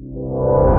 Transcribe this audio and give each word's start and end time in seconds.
you. 0.00 0.69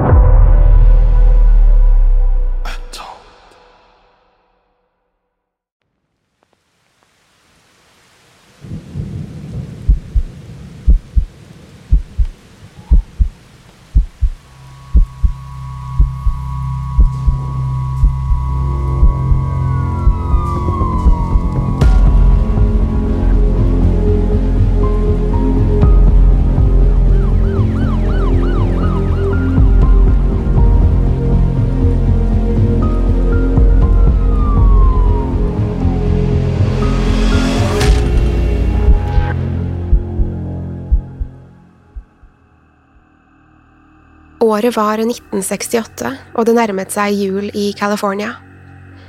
Året 44.52 44.76
var 44.76 45.00
1968, 45.00 46.10
og 46.36 46.48
det 46.48 46.56
nærmet 46.58 46.92
seg 46.92 47.16
jul 47.16 47.52
i 47.56 47.70
California. 47.78 48.34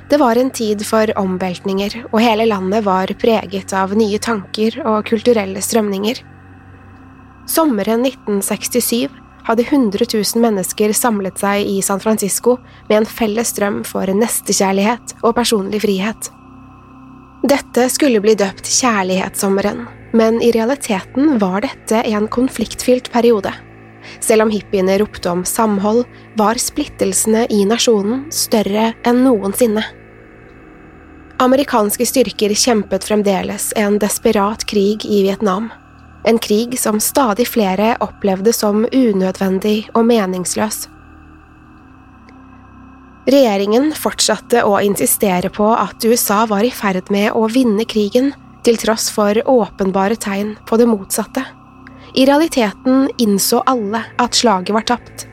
Det 0.09 0.19
var 0.21 0.37
en 0.39 0.51
tid 0.53 0.83
for 0.87 1.09
omveltninger, 1.19 1.95
og 2.11 2.21
hele 2.21 2.45
landet 2.47 2.85
var 2.85 3.11
preget 3.19 3.73
av 3.75 3.95
nye 3.97 4.19
tanker 4.23 4.77
og 4.85 5.07
kulturelle 5.09 5.63
strømninger. 5.63 6.21
Sommeren 7.49 8.05
1967 8.07 9.09
hadde 9.49 9.65
100 9.65 10.05
000 10.13 10.43
mennesker 10.45 10.93
samlet 10.95 11.41
seg 11.41 11.67
i 11.67 11.81
San 11.83 11.99
Francisco 11.99 12.55
med 12.87 13.01
en 13.01 13.09
felles 13.09 13.51
drøm 13.57 13.81
for 13.87 14.07
nestekjærlighet 14.07 15.17
og 15.23 15.35
personlig 15.41 15.83
frihet. 15.83 16.31
Dette 17.43 17.89
skulle 17.91 18.23
bli 18.23 18.37
døpt 18.39 18.69
Kjærlighetssommeren, 18.71 19.83
men 20.15 20.39
i 20.39 20.53
realiteten 20.55 21.35
var 21.43 21.65
dette 21.65 22.05
en 22.13 22.31
konfliktfylt 22.31 23.11
periode. 23.11 23.51
Selv 24.19 24.45
om 24.45 24.53
hippiene 24.53 24.97
ropte 25.01 25.31
om 25.31 25.43
samhold, 25.47 26.03
var 26.39 26.59
splittelsene 26.61 27.45
i 27.49 27.63
nasjonen 27.69 28.25
større 28.33 28.91
enn 29.07 29.23
noensinne. 29.25 29.83
Amerikanske 31.43 32.05
styrker 32.07 32.53
kjempet 32.55 33.03
fremdeles 33.03 33.71
en 33.75 33.97
desperat 33.99 34.63
krig 34.69 35.05
i 35.05 35.23
Vietnam. 35.25 35.71
En 36.23 36.39
krig 36.39 36.77
som 36.79 37.01
stadig 37.03 37.49
flere 37.49 37.97
opplevde 38.03 38.53
som 38.55 38.85
unødvendig 38.85 39.89
og 39.91 40.05
meningsløs. 40.07 40.85
Regjeringen 43.23 43.91
fortsatte 43.95 44.63
å 44.67 44.77
insistere 44.83 45.51
på 45.51 45.67
at 45.73 46.03
USA 46.03 46.43
var 46.47 46.63
i 46.67 46.71
ferd 46.71 47.11
med 47.11 47.31
å 47.35 47.47
vinne 47.51 47.85
krigen, 47.87 48.33
til 48.63 48.79
tross 48.79 49.09
for 49.11 49.35
åpenbare 49.49 50.15
tegn 50.15 50.55
på 50.67 50.79
det 50.79 50.87
motsatte. 50.87 51.43
I 52.13 52.25
realiteten 52.25 53.09
innså 53.17 53.63
alle 53.65 54.03
at 54.21 54.35
slaget 54.37 54.73
var 54.73 54.81
tapt. 54.81 55.27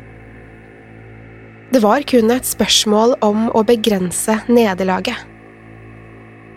Det 1.72 1.82
var 1.84 2.02
kun 2.02 2.32
et 2.32 2.46
spørsmål 2.48 3.18
om 3.22 3.50
å 3.54 3.62
begrense 3.68 4.40
nederlaget. 4.48 5.26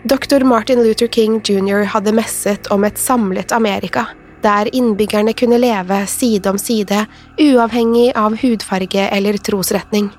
Dr. 0.04 0.44
Martin 0.44 0.82
Luther 0.84 1.08
King 1.08 1.38
jr. 1.44 1.84
hadde 1.92 2.12
messet 2.16 2.66
om 2.72 2.84
et 2.84 2.98
samlet 2.98 3.52
Amerika, 3.52 4.06
der 4.42 4.68
innbyggerne 4.74 5.32
kunne 5.32 5.60
leve 5.60 6.02
side 6.10 6.50
om 6.50 6.58
side, 6.60 7.04
uavhengig 7.40 8.10
av 8.16 8.36
hudfarge 8.40 9.08
eller 9.12 9.38
trosretning. 9.38 10.10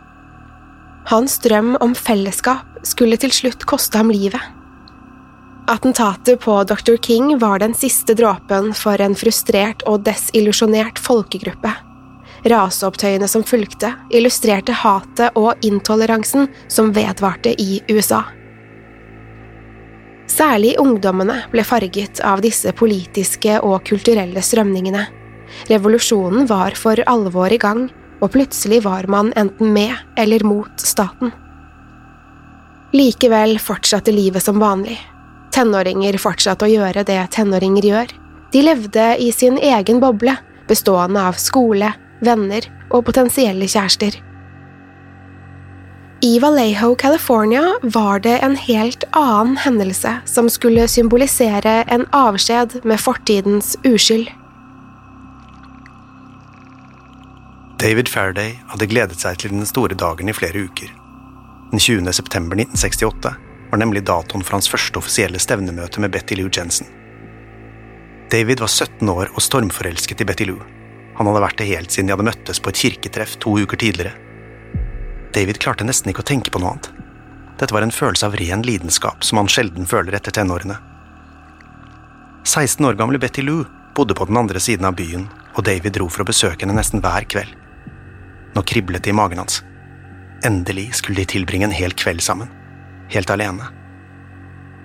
Hans 1.09 1.37
drøm 1.43 1.75
om 1.81 1.93
fellesskap 1.93 2.79
skulle 2.85 3.17
til 3.21 3.33
slutt 3.33 3.65
koste 3.69 3.97
ham 4.01 4.09
livet. 4.13 4.41
Attentatet 5.67 6.39
på 6.39 6.63
Dr. 6.63 6.97
King 6.97 7.39
var 7.39 7.59
den 7.59 7.73
siste 7.73 8.13
dråpen 8.13 8.73
for 8.73 9.01
en 9.01 9.15
frustrert 9.17 9.81
og 9.89 10.03
desillusjonert 10.05 10.99
folkegruppe. 11.01 11.71
Raseopptøyene 12.45 13.25
som 13.27 13.41
fulgte, 13.43 13.89
illustrerte 14.13 14.75
hatet 14.77 15.33
og 15.33 15.65
intoleransen 15.65 16.45
som 16.69 16.91
vedvarte 16.93 17.55
i 17.61 17.79
USA. 17.89 18.21
Særlig 20.29 20.75
ungdommene 20.81 21.39
ble 21.49 21.65
farget 21.65 22.21
av 22.21 22.45
disse 22.45 22.69
politiske 22.77 23.57
og 23.65 23.81
kulturelle 23.89 24.45
strømningene. 24.45 25.07
Revolusjonen 25.71 26.45
var 26.49 26.77
for 26.77 27.01
alvor 27.09 27.49
i 27.49 27.57
gang, 27.61 27.87
og 28.21 28.35
plutselig 28.37 28.83
var 28.85 29.09
man 29.09 29.33
enten 29.33 29.73
med 29.73 29.97
eller 30.17 30.45
mot 30.45 30.77
staten. 30.77 31.33
Likevel 32.93 33.57
fortsatte 33.59 34.13
livet 34.13 34.45
som 34.45 34.61
vanlig. 34.61 34.99
Tenåringer 35.55 36.17
fortsatte 36.19 36.67
å 36.67 36.71
gjøre 36.71 37.05
det 37.07 37.21
tenåringer 37.31 37.87
gjør. 37.87 38.13
De 38.51 38.63
levde 38.63 39.05
i 39.23 39.29
sin 39.31 39.55
egen 39.55 40.01
boble, 40.03 40.35
bestående 40.67 41.21
av 41.29 41.39
skole, 41.39 41.93
venner 42.19 42.67
og 42.89 43.05
potensielle 43.07 43.67
kjærester. 43.71 44.17
I 46.25 46.39
Vallejo, 46.39 46.95
California 46.95 47.75
var 47.93 48.19
det 48.19 48.39
en 48.43 48.55
helt 48.57 49.03
annen 49.15 49.55
hendelse 49.61 50.17
som 50.25 50.49
skulle 50.49 50.87
symbolisere 50.91 51.83
en 51.91 52.07
avskjed 52.15 52.79
med 52.83 52.99
fortidens 52.99 53.75
uskyld. 53.85 54.31
David 57.79 58.09
Faraday 58.09 58.55
hadde 58.71 58.91
gledet 58.91 59.19
seg 59.21 59.39
til 59.39 59.55
den 59.55 59.67
store 59.69 59.95
dagen 59.95 60.31
i 60.31 60.35
flere 60.35 60.67
uker. 60.67 60.91
Den 61.71 61.83
20. 61.83 62.11
september 62.15 62.57
1968 62.57 63.35
var 63.75 63.79
nemlig 63.83 64.05
datoen 64.07 64.43
for 64.43 64.55
hans 64.55 64.69
første 64.71 64.95
offisielle 65.01 65.39
stevnemøte 65.41 65.99
med 65.99 66.13
Betty 66.15 66.37
Lou 66.39 66.47
Jensen. 66.47 66.87
David 68.31 68.61
var 68.63 68.71
17 68.71 69.09
år 69.11 69.33
og 69.33 69.43
stormforelsket 69.43 70.23
i 70.23 70.27
Betty 70.29 70.47
Lou. 70.47 70.61
Han 71.17 71.27
hadde 71.27 71.41
vært 71.43 71.59
det 71.59 71.67
helt 71.73 71.91
siden 71.91 72.07
de 72.07 72.15
hadde 72.15 72.27
møttes 72.29 72.63
på 72.63 72.71
et 72.71 72.79
kirketreff 72.79 73.35
to 73.43 73.57
uker 73.59 73.81
tidligere. 73.83 74.15
David 75.35 75.59
klarte 75.59 75.83
nesten 75.83 76.13
ikke 76.13 76.23
å 76.23 76.29
tenke 76.31 76.55
på 76.55 76.63
noe 76.63 76.71
annet. 76.71 76.89
Dette 77.59 77.75
var 77.75 77.83
en 77.83 77.91
følelse 77.91 78.29
av 78.29 78.39
ren 78.39 78.63
lidenskap 78.63 79.27
som 79.27 79.43
han 79.43 79.51
sjelden 79.51 79.91
føler 79.91 80.15
etter 80.15 80.31
tenårene. 80.39 80.79
16 82.47 82.79
år 82.87 82.95
gamle 82.95 83.19
Betty 83.19 83.43
Lou 83.43 83.65
bodde 83.97 84.15
på 84.15 84.31
den 84.31 84.39
andre 84.39 84.63
siden 84.63 84.87
av 84.87 84.95
byen, 84.95 85.27
og 85.51 85.67
David 85.67 85.99
dro 85.99 86.07
for 86.07 86.23
å 86.23 86.31
besøke 86.31 86.63
henne 86.63 86.79
nesten 86.79 87.03
hver 87.03 87.27
kveld. 87.27 87.51
Nå 88.55 88.63
kriblet 88.63 89.03
det 89.03 89.11
i 89.11 89.19
magen 89.19 89.43
hans. 89.43 89.65
Endelig 90.47 90.93
skulle 91.01 91.25
de 91.25 91.33
tilbringe 91.35 91.67
en 91.67 91.75
hel 91.75 91.91
kveld 91.91 92.23
sammen. 92.23 92.61
Helt 93.09 93.29
alene. 93.29 93.67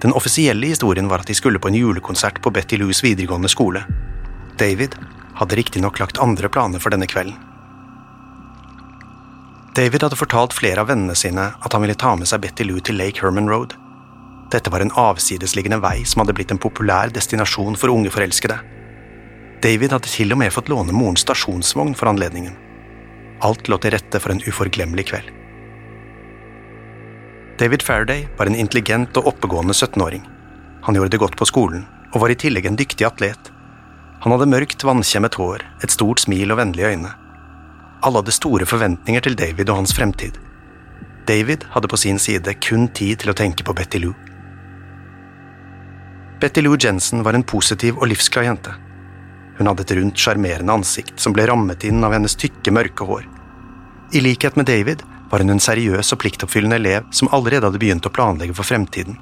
Den 0.01 0.13
offisielle 0.17 0.67
historien 0.67 1.09
var 1.09 1.21
at 1.21 1.29
de 1.29 1.35
skulle 1.37 1.61
på 1.61 1.69
en 1.69 1.77
julekonsert 1.77 2.41
på 2.43 2.51
Betty 2.51 2.77
Lou's 2.81 3.03
videregående 3.05 3.49
skole. 3.53 3.85
David 4.59 4.97
hadde 5.37 5.57
riktignok 5.57 5.99
lagt 6.01 6.19
andre 6.19 6.49
planer 6.49 6.81
for 6.81 6.93
denne 6.93 7.09
kvelden. 7.09 7.37
David 9.77 10.03
hadde 10.03 10.19
fortalt 10.19 10.57
flere 10.57 10.83
av 10.83 10.89
vennene 10.91 11.15
sine 11.15 11.53
at 11.55 11.73
han 11.73 11.85
ville 11.85 11.97
ta 11.97 12.17
med 12.19 12.29
seg 12.29 12.43
Betty 12.43 12.67
Lou 12.67 12.81
til 12.85 12.99
Lake 12.99 13.23
Herman 13.23 13.49
Road. 13.49 13.77
Dette 14.51 14.73
var 14.73 14.83
en 14.83 14.93
avsidesliggende 14.99 15.79
vei 15.81 16.03
som 16.09 16.25
hadde 16.25 16.35
blitt 16.37 16.51
en 16.51 16.61
populær 16.61 17.13
destinasjon 17.15 17.79
for 17.79 17.93
unge 17.93 18.11
forelskede. 18.11 18.59
David 19.63 19.95
hadde 19.95 20.11
til 20.11 20.33
og 20.35 20.41
med 20.41 20.53
fått 20.53 20.73
låne 20.73 20.97
morens 20.97 21.23
stasjonsvogn 21.23 21.95
for 21.95 22.11
anledningen. 22.11 22.57
Alt 23.47 23.69
lå 23.69 23.79
til 23.81 23.95
rette 23.95 24.21
for 24.21 24.35
en 24.35 24.43
uforglemmelig 24.43 25.07
kveld. 25.13 25.40
David 27.61 27.83
Faraday 27.83 28.29
var 28.39 28.49
en 28.49 28.55
intelligent 28.57 29.17
og 29.21 29.27
oppegående 29.35 29.75
17-åring. 29.77 30.23
Han 30.83 30.97
gjorde 30.97 31.13
det 31.13 31.19
godt 31.21 31.35
på 31.37 31.45
skolen, 31.45 31.83
og 32.15 32.23
var 32.23 32.33
i 32.33 32.37
tillegg 32.41 32.65
en 32.65 32.79
dyktig 32.81 33.05
atlet. 33.05 33.51
Han 34.25 34.33
hadde 34.33 34.49
mørkt, 34.49 34.85
vannkjemmet 34.89 35.37
hår, 35.37 35.67
et 35.85 35.93
stort 35.93 36.23
smil 36.25 36.55
og 36.55 36.57
vennlige 36.63 36.95
øyne. 36.95 37.11
Alle 38.01 38.23
hadde 38.23 38.33
store 38.33 38.65
forventninger 38.65 39.27
til 39.27 39.37
David 39.37 39.69
og 39.69 39.83
hans 39.83 39.93
fremtid. 39.93 40.39
David 41.29 41.69
hadde 41.75 41.93
på 41.93 42.01
sin 42.01 42.17
side 42.19 42.57
kun 42.65 42.89
tid 42.97 43.21
til 43.21 43.35
å 43.35 43.37
tenke 43.37 43.67
på 43.69 43.77
Betty 43.77 44.01
Lou. 44.01 44.17
Betty 46.41 46.65
Lou 46.65 46.81
Jensen 46.81 47.21
var 47.29 47.37
en 47.37 47.45
positiv 47.45 48.01
og 48.01 48.09
livsglad 48.09 48.49
jente. 48.49 48.73
Hun 49.61 49.69
hadde 49.69 49.85
et 49.85 49.97
rundt, 50.01 50.17
sjarmerende 50.17 50.81
ansikt 50.81 51.21
som 51.21 51.37
ble 51.37 51.45
rammet 51.53 51.85
inn 51.85 52.01
av 52.09 52.17
hennes 52.17 52.41
tykke, 52.41 52.73
mørke 52.73 53.05
hår. 53.05 53.29
I 54.17 54.25
likhet 54.25 54.57
med 54.57 54.73
David 54.73 55.05
var 55.31 55.45
hun 55.45 55.55
en 55.55 55.63
seriøs 55.63 56.13
og 56.13 56.21
pliktoppfyllende 56.23 56.79
elev 56.81 57.07
som 57.15 57.31
allerede 57.33 57.69
hadde 57.69 57.81
begynt 57.83 58.07
å 58.07 58.13
planlegge 58.15 58.57
for 58.59 58.67
fremtiden. 58.67 59.19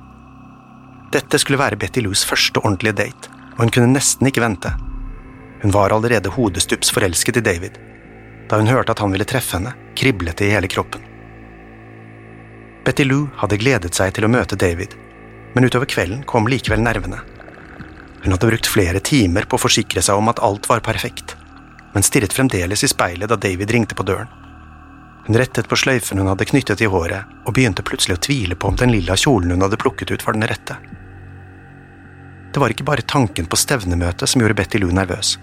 Dette 1.12 1.40
skulle 1.40 1.60
være 1.60 1.78
Betty 1.81 2.02
Lou's 2.05 2.25
første 2.28 2.60
ordentlige 2.60 2.96
date, 2.96 3.32
og 3.56 3.64
hun 3.64 3.72
kunne 3.75 3.93
nesten 3.93 4.28
ikke 4.28 4.44
vente. 4.44 4.72
Hun 5.62 5.75
var 5.75 5.93
allerede 5.93 6.32
hodestups 6.32 6.93
forelsket 6.94 7.40
i 7.40 7.44
David. 7.44 7.78
Da 8.49 8.60
hun 8.60 8.70
hørte 8.70 8.94
at 8.94 9.02
han 9.02 9.12
ville 9.12 9.28
treffe 9.28 9.56
henne, 9.56 9.75
kriblet 9.96 10.38
det 10.40 10.49
i 10.49 10.55
hele 10.55 10.70
kroppen. 10.70 11.05
Betty 12.84 13.05
Lou 13.05 13.26
hadde 13.40 13.58
gledet 13.60 13.96
seg 13.96 14.14
til 14.16 14.25
å 14.25 14.32
møte 14.32 14.56
David, 14.56 14.94
men 15.55 15.64
utover 15.64 15.88
kvelden 15.90 16.22
kom 16.28 16.49
likevel 16.49 16.81
nervene. 16.81 17.20
Hun 18.22 18.32
hadde 18.32 18.49
brukt 18.49 18.69
flere 18.69 19.00
timer 19.05 19.44
på 19.49 19.58
å 19.58 19.64
forsikre 19.64 20.02
seg 20.05 20.16
om 20.16 20.31
at 20.32 20.40
alt 20.44 20.69
var 20.70 20.84
perfekt, 20.84 21.37
men 21.93 22.06
stirret 22.06 22.32
fremdeles 22.37 22.84
i 22.84 22.90
speilet 22.90 23.28
da 23.28 23.37
David 23.37 23.72
ringte 23.75 23.96
på 23.99 24.06
døren. 24.08 24.31
Hun 25.29 25.37
rettet 25.37 25.69
på 25.69 25.77
sløyfen 25.77 26.23
hun 26.23 26.31
hadde 26.31 26.47
knyttet 26.49 26.81
i 26.81 26.87
håret, 26.89 27.29
og 27.45 27.53
begynte 27.53 27.85
plutselig 27.85 28.17
å 28.17 28.23
tvile 28.25 28.57
på 28.57 28.71
om 28.71 28.77
den 28.81 28.95
lilla 28.95 29.13
kjolen 29.13 29.53
hun 29.53 29.65
hadde 29.67 29.77
plukket 29.77 30.09
ut, 30.09 30.25
var 30.25 30.39
den 30.39 30.49
rette. 30.49 30.79
Det 32.49 32.63
var 32.63 32.73
ikke 32.73 32.87
bare 32.89 33.05
tanken 33.05 33.45
på 33.45 33.59
stevnemøtet 33.61 34.25
som 34.25 34.41
gjorde 34.41 34.57
Betty 34.57 34.81
Lou 34.81 34.89
nervøs. 34.97 35.35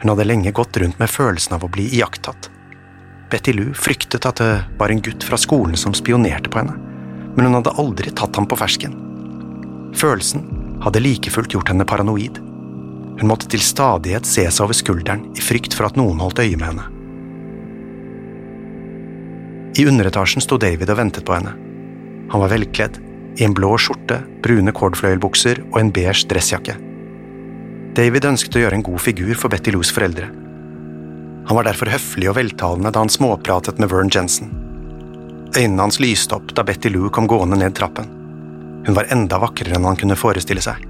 Hun 0.00 0.14
hadde 0.14 0.24
lenge 0.24 0.54
gått 0.56 0.80
rundt 0.80 0.96
med 0.98 1.12
følelsen 1.12 1.58
av 1.58 1.66
å 1.66 1.70
bli 1.74 1.84
iakttatt. 1.98 2.48
Betty 3.28 3.52
Lou 3.52 3.74
fryktet 3.76 4.24
at 4.28 4.40
det 4.40 4.54
var 4.80 4.88
en 4.88 5.04
gutt 5.04 5.28
fra 5.28 5.36
skolen 5.36 5.76
som 5.76 5.92
spionerte 5.92 6.48
på 6.48 6.62
henne, 6.62 6.78
men 7.36 7.50
hun 7.50 7.58
hadde 7.60 7.76
aldri 7.84 8.14
tatt 8.16 8.40
ham 8.40 8.48
på 8.48 8.56
fersken. 8.64 8.96
Følelsen 9.92 10.48
hadde 10.86 11.04
like 11.04 11.30
fullt 11.36 11.52
gjort 11.52 11.68
henne 11.68 11.84
paranoid. 11.84 12.40
Hun 13.20 13.28
måtte 13.28 13.52
til 13.52 13.60
stadighet 13.60 14.24
se 14.24 14.48
seg 14.48 14.64
over 14.64 14.76
skulderen 14.76 15.28
i 15.36 15.44
frykt 15.44 15.76
for 15.76 15.92
at 15.92 16.00
noen 16.00 16.24
holdt 16.24 16.40
øye 16.40 16.56
med 16.56 16.70
henne. 16.72 16.91
I 19.72 19.86
underetasjen 19.88 20.44
sto 20.44 20.58
David 20.60 20.90
og 20.92 20.98
ventet 20.98 21.24
på 21.24 21.34
henne. 21.36 21.54
Han 22.32 22.42
var 22.42 22.52
velkledd, 22.52 22.98
i 23.40 23.46
en 23.46 23.54
blå 23.56 23.70
skjorte, 23.80 24.18
brune 24.44 24.74
kordfløyelbukser 24.76 25.62
og 25.70 25.78
en 25.80 25.92
beige 25.94 26.26
dressjakke. 26.28 26.74
David 27.96 28.26
ønsket 28.28 28.58
å 28.58 28.62
gjøre 28.64 28.78
en 28.78 28.84
god 28.84 29.00
figur 29.04 29.32
for 29.40 29.52
Betty 29.52 29.72
Loos 29.72 29.92
foreldre. 29.92 30.28
Han 31.48 31.56
var 31.58 31.66
derfor 31.66 31.90
høflig 31.92 32.28
og 32.30 32.36
veltalende 32.38 32.92
da 32.92 33.00
han 33.02 33.12
småpratet 33.12 33.80
med 33.80 33.90
Vern 33.92 34.12
Jensen. 34.12 34.52
Øynene 35.56 35.84
hans 35.84 36.00
lyste 36.00 36.36
opp 36.36 36.52
da 36.56 36.64
Betty 36.64 36.92
Lou 36.92 37.10
kom 37.12 37.28
gående 37.28 37.58
ned 37.60 37.74
trappen. 37.76 38.08
Hun 38.86 38.96
var 38.96 39.08
enda 39.12 39.40
vakrere 39.42 39.76
enn 39.76 39.88
han 39.88 39.98
kunne 40.00 40.16
forestille 40.16 40.62
seg. 40.64 40.80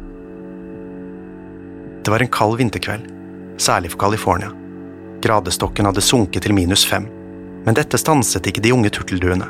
Det 2.03 2.11
var 2.11 2.23
en 2.23 2.31
kald 2.35 2.59
vinterkveld, 2.59 3.09
særlig 3.63 3.93
for 3.95 4.03
California. 4.05 4.51
Gradestokken 5.23 5.87
hadde 5.87 6.03
sunket 6.03 6.47
til 6.47 6.55
minus 6.55 6.87
fem, 6.87 7.07
men 7.67 7.77
dette 7.79 7.99
stanset 8.01 8.47
ikke 8.49 8.63
de 8.65 8.73
unge 8.75 8.91
turtelduene. 8.95 9.49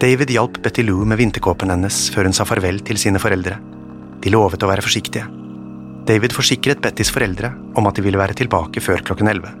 David 0.00 0.32
hjalp 0.32 0.62
Betty 0.64 0.84
Lou 0.86 1.04
med 1.04 1.20
vinterkåpen 1.20 1.72
hennes 1.72 1.96
før 2.14 2.28
hun 2.28 2.36
sa 2.36 2.46
farvel 2.48 2.80
til 2.84 3.00
sine 3.00 3.20
foreldre. 3.20 3.58
De 4.20 4.32
lovet 4.32 4.62
å 4.64 4.68
være 4.70 4.84
forsiktige. 4.84 5.26
David 6.08 6.32
forsikret 6.32 6.80
Bettys 6.80 7.12
foreldre 7.12 7.52
om 7.76 7.88
at 7.88 7.98
de 7.98 8.04
ville 8.04 8.20
være 8.20 8.36
tilbake 8.38 8.80
før 8.80 9.04
klokken 9.04 9.28
elleve. 9.28 9.52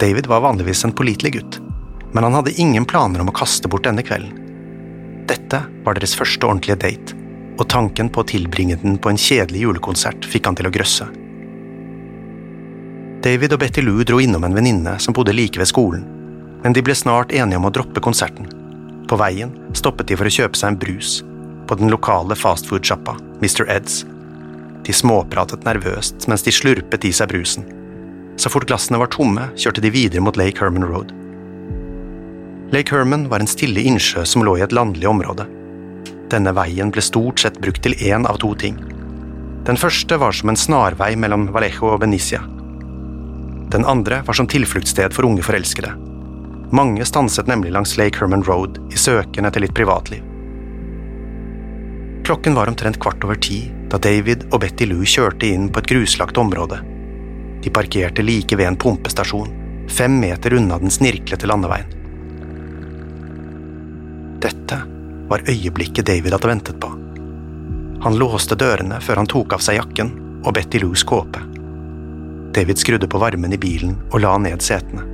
David 0.00 0.30
var 0.30 0.44
vanligvis 0.46 0.84
en 0.86 0.94
pålitelig 0.96 1.32
gutt, 1.34 1.58
men 2.14 2.24
han 2.24 2.38
hadde 2.38 2.54
ingen 2.62 2.86
planer 2.88 3.22
om 3.22 3.30
å 3.30 3.36
kaste 3.36 3.68
bort 3.68 3.84
denne 3.84 4.04
kvelden. 4.06 4.38
Dette 5.30 5.60
var 5.84 5.98
deres 5.98 6.14
første 6.18 6.46
ordentlige 6.46 6.78
date, 6.80 7.18
og 7.58 7.68
tanken 7.68 8.08
på 8.08 8.22
å 8.22 8.28
tilbringe 8.30 8.78
den 8.80 8.96
på 9.02 9.10
en 9.10 9.20
kjedelig 9.20 9.66
julekonsert 9.66 10.26
fikk 10.30 10.48
han 10.48 10.56
til 10.58 10.70
å 10.70 10.72
grøsse. 10.74 11.10
David 13.20 13.52
og 13.52 13.60
Betty 13.60 13.82
Lou 13.84 14.00
dro 14.06 14.16
innom 14.22 14.46
en 14.46 14.54
venninne 14.56 14.94
som 15.02 15.12
bodde 15.12 15.34
like 15.36 15.60
ved 15.60 15.68
skolen, 15.68 16.06
men 16.62 16.72
de 16.72 16.80
ble 16.84 16.94
snart 16.96 17.34
enige 17.36 17.58
om 17.60 17.66
å 17.68 17.72
droppe 17.74 18.00
konserten. 18.00 18.46
På 19.10 19.18
veien 19.20 19.50
stoppet 19.76 20.08
de 20.08 20.16
for 20.16 20.28
å 20.28 20.32
kjøpe 20.32 20.56
seg 20.56 20.72
en 20.72 20.78
brus, 20.80 21.18
på 21.68 21.76
den 21.76 21.92
lokale 21.92 22.36
fastfood-sjappa, 22.38 23.18
Mr. 23.42 23.66
Eds. 23.68 24.04
De 24.86 24.94
småpratet 24.96 25.66
nervøst 25.68 26.24
mens 26.32 26.46
de 26.46 26.54
slurpet 26.54 27.04
i 27.04 27.12
seg 27.12 27.28
brusen. 27.32 27.66
Så 28.40 28.48
fort 28.48 28.64
glassene 28.70 29.00
var 29.02 29.10
tomme, 29.12 29.50
kjørte 29.52 29.84
de 29.84 29.90
videre 29.92 30.24
mot 30.24 30.38
Lake 30.40 30.62
Herman 30.62 30.86
Road. 30.88 31.12
Lake 32.72 32.94
Herman 32.94 33.26
var 33.28 33.44
en 33.44 33.50
stille 33.50 33.82
innsjø 33.84 34.24
som 34.24 34.46
lå 34.46 34.54
i 34.56 34.64
et 34.64 34.72
landlig 34.72 35.08
område. 35.10 35.44
Denne 36.32 36.54
veien 36.56 36.92
ble 36.94 37.04
stort 37.04 37.42
sett 37.42 37.60
brukt 37.60 37.82
til 37.84 37.98
én 38.00 38.24
av 38.30 38.40
to 38.40 38.54
ting. 38.56 38.78
Den 39.68 39.76
første 39.76 40.16
var 40.22 40.32
som 40.32 40.54
en 40.54 40.58
snarvei 40.58 41.12
mellom 41.20 41.50
Vallejo 41.52 41.90
og 41.90 42.00
Benicia. 42.06 42.40
Den 43.70 43.84
andre 43.84 44.22
var 44.26 44.34
som 44.34 44.46
tilfluktssted 44.50 45.14
for 45.14 45.24
unge 45.28 45.42
forelskede. 45.46 45.92
Mange 46.74 47.04
stanset 47.04 47.46
nemlig 47.46 47.70
langs 47.72 47.96
Lake 47.98 48.18
Herman 48.18 48.42
Road 48.42 48.78
i 48.92 48.98
søken 48.98 49.46
etter 49.46 49.62
litt 49.62 49.74
privatliv. 49.74 50.22
Klokken 52.26 52.54
var 52.54 52.70
omtrent 52.70 52.98
kvart 53.02 53.24
over 53.24 53.38
ti 53.38 53.64
da 53.90 53.98
David 53.98 54.48
og 54.50 54.60
Betty 54.62 54.86
Lou 54.90 55.02
kjørte 55.06 55.46
inn 55.46 55.68
på 55.70 55.82
et 55.82 55.90
gruslagt 55.90 56.38
område. 56.38 56.80
De 57.62 57.70
parkerte 57.74 58.22
like 58.22 58.56
ved 58.58 58.66
en 58.66 58.78
pumpestasjon, 58.78 59.50
fem 59.90 60.18
meter 60.22 60.54
unna 60.54 60.78
den 60.78 60.90
snirklete 60.90 61.50
landeveien. 61.50 61.90
Dette 64.40 64.78
var 65.30 65.46
øyeblikket 65.46 66.06
David 66.06 66.34
hadde 66.34 66.50
ventet 66.50 66.80
på. 66.82 66.90
Han 68.02 68.18
låste 68.18 68.58
dørene 68.58 68.98
før 69.04 69.22
han 69.22 69.30
tok 69.30 69.58
av 69.58 69.62
seg 69.62 69.78
jakken 69.78 70.14
og 70.44 70.54
Betty 70.56 70.82
Lous 70.82 71.04
kåpe. 71.06 71.49
David 72.54 72.78
skrudde 72.78 73.08
på 73.08 73.18
varmen 73.18 73.52
i 73.52 73.58
bilen 73.58 73.94
og 74.10 74.24
la 74.24 74.32
ned 74.42 74.62
setene. 74.64 75.04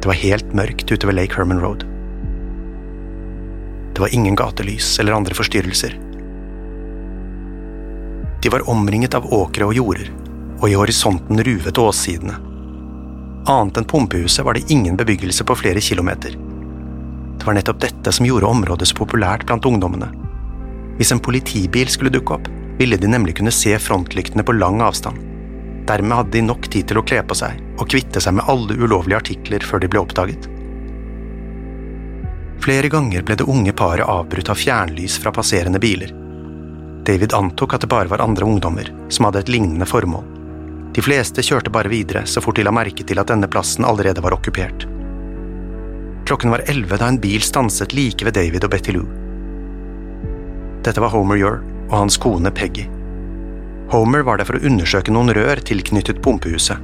Det 0.00 0.08
var 0.08 0.20
helt 0.20 0.54
mørkt 0.56 0.88
ute 0.88 1.08
ved 1.08 1.18
Lake 1.18 1.36
Herman 1.36 1.60
Road. 1.60 1.84
Det 3.94 4.00
var 4.00 4.14
ingen 4.16 4.36
gatelys 4.36 4.98
eller 5.00 5.12
andre 5.12 5.36
forstyrrelser. 5.36 5.98
De 8.42 8.52
var 8.52 8.64
omringet 8.68 9.14
av 9.16 9.28
åkre 9.32 9.68
og 9.68 9.76
jorder, 9.76 10.08
og 10.60 10.66
i 10.68 10.76
horisonten 10.76 11.40
ruvet 11.46 11.78
åssidene. 11.80 12.40
Annet 13.48 13.80
enn 13.80 13.88
pumpehuset 13.88 14.44
var 14.44 14.56
det 14.56 14.72
ingen 14.72 14.96
bebyggelse 14.96 15.44
på 15.44 15.56
flere 15.60 15.80
kilometer. 15.84 16.36
Det 17.36 17.44
var 17.44 17.56
nettopp 17.56 17.80
dette 17.84 18.12
som 18.12 18.24
gjorde 18.24 18.48
området 18.48 18.88
så 18.88 18.96
populært 18.96 19.44
blant 19.48 19.68
ungdommene. 19.68 20.08
Hvis 20.96 21.12
en 21.12 21.20
politibil 21.20 21.88
skulle 21.92 22.12
dukke 22.12 22.38
opp, 22.38 22.48
ville 22.78 22.96
de 22.96 23.08
nemlig 23.08 23.36
kunne 23.36 23.50
se 23.50 23.78
frontlyktene 23.78 24.42
på 24.42 24.52
lang 24.52 24.80
avstand. 24.82 25.18
Dermed 25.86 26.16
hadde 26.16 26.30
de 26.30 26.42
nok 26.42 26.68
tid 26.72 26.88
til 26.88 26.98
å 26.98 27.04
kle 27.06 27.20
på 27.22 27.36
seg 27.36 27.60
og 27.78 27.88
kvitte 27.90 28.20
seg 28.22 28.36
med 28.38 28.48
alle 28.48 28.76
ulovlige 28.78 29.20
artikler 29.20 29.64
før 29.66 29.82
de 29.82 29.90
ble 29.92 30.00
oppdaget. 30.00 30.48
Flere 32.64 32.88
ganger 32.88 33.24
ble 33.26 33.36
det 33.36 33.46
unge 33.50 33.74
paret 33.76 34.08
avbrutt 34.08 34.48
av 34.48 34.56
fjernlys 34.56 35.18
fra 35.20 35.32
passerende 35.34 35.80
biler. 35.82 36.14
David 37.04 37.34
antok 37.36 37.74
at 37.76 37.84
det 37.84 37.90
bare 37.92 38.08
var 38.08 38.24
andre 38.24 38.46
ungdommer 38.48 38.88
som 39.12 39.28
hadde 39.28 39.42
et 39.44 39.52
lignende 39.52 39.86
formål. 39.86 40.24
De 40.96 41.02
fleste 41.04 41.42
kjørte 41.44 41.72
bare 41.74 41.90
videre 41.92 42.22
så 42.30 42.40
fort 42.40 42.56
de 42.56 42.64
la 42.64 42.72
merke 42.72 43.04
til 43.04 43.20
at 43.20 43.28
denne 43.28 43.50
plassen 43.50 43.84
allerede 43.84 44.24
var 44.24 44.32
okkupert. 44.38 44.86
Klokken 46.24 46.54
var 46.54 46.64
elleve 46.70 46.96
da 46.96 47.10
en 47.10 47.20
bil 47.20 47.44
stanset 47.44 47.92
like 47.92 48.24
ved 48.24 48.38
David 48.38 48.64
og 48.64 48.72
Betty 48.72 48.94
Lou. 48.96 49.04
Dette 50.84 51.02
var 51.04 51.12
Homer 51.12 51.42
Ure 51.42 51.73
og 51.90 51.96
hans 51.98 52.18
kone 52.20 52.50
Peggy. 52.54 52.86
Homer 53.92 54.24
var 54.26 54.40
der 54.40 54.48
for 54.48 54.58
å 54.58 54.66
undersøke 54.66 55.12
noen 55.12 55.32
rør 55.36 55.60
tilknyttet 55.62 56.22
pumpehuset. 56.24 56.80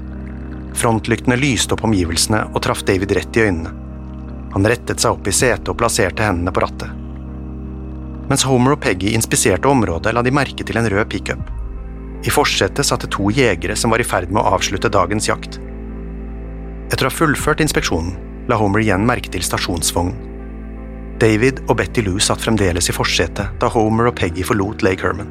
Frontlyktene 0.76 1.38
lyste 1.40 1.74
opp 1.74 1.84
omgivelsene 1.88 2.44
og 2.52 2.62
traff 2.64 2.84
David 2.86 3.14
rett 3.16 3.38
i 3.38 3.46
øynene. 3.48 3.72
Han 4.54 4.66
rettet 4.66 5.02
seg 5.02 5.16
opp 5.16 5.26
i 5.30 5.34
setet 5.34 5.68
og 5.70 5.78
plasserte 5.80 6.26
hendene 6.26 6.52
på 6.54 6.62
rattet. 6.62 6.90
Mens 8.30 8.44
Homer 8.46 8.76
og 8.76 8.82
Peggy 8.84 9.10
inspiserte 9.16 9.66
området, 9.66 10.12
la 10.14 10.22
de 10.22 10.34
merke 10.34 10.66
til 10.66 10.78
en 10.78 10.86
rød 10.90 11.08
pickup. 11.10 11.42
I 12.22 12.30
forsetet 12.30 12.86
satt 12.86 13.06
det 13.06 13.12
to 13.16 13.30
jegere 13.32 13.74
som 13.78 13.90
var 13.90 14.02
i 14.02 14.06
ferd 14.06 14.30
med 14.30 14.42
å 14.42 14.54
avslutte 14.54 14.92
dagens 14.92 15.26
jakt. 15.30 15.58
Etter 16.90 17.06
å 17.06 17.10
ha 17.10 17.14
fullført 17.14 17.62
inspeksjonen 17.64 18.14
la 18.50 18.58
Homer 18.58 18.82
igjen 18.82 19.06
merke 19.06 19.30
til 19.32 19.42
stasjonsvognen. 19.46 20.29
David 21.20 21.58
og 21.68 21.76
Betty 21.76 22.00
Lou 22.00 22.16
satt 22.22 22.40
fremdeles 22.40 22.86
i 22.88 22.94
forsetet 22.96 23.58
da 23.60 23.68
Homer 23.74 24.08
og 24.08 24.14
Peggy 24.16 24.44
forlot 24.46 24.80
Lake 24.86 25.04
Herman. 25.04 25.28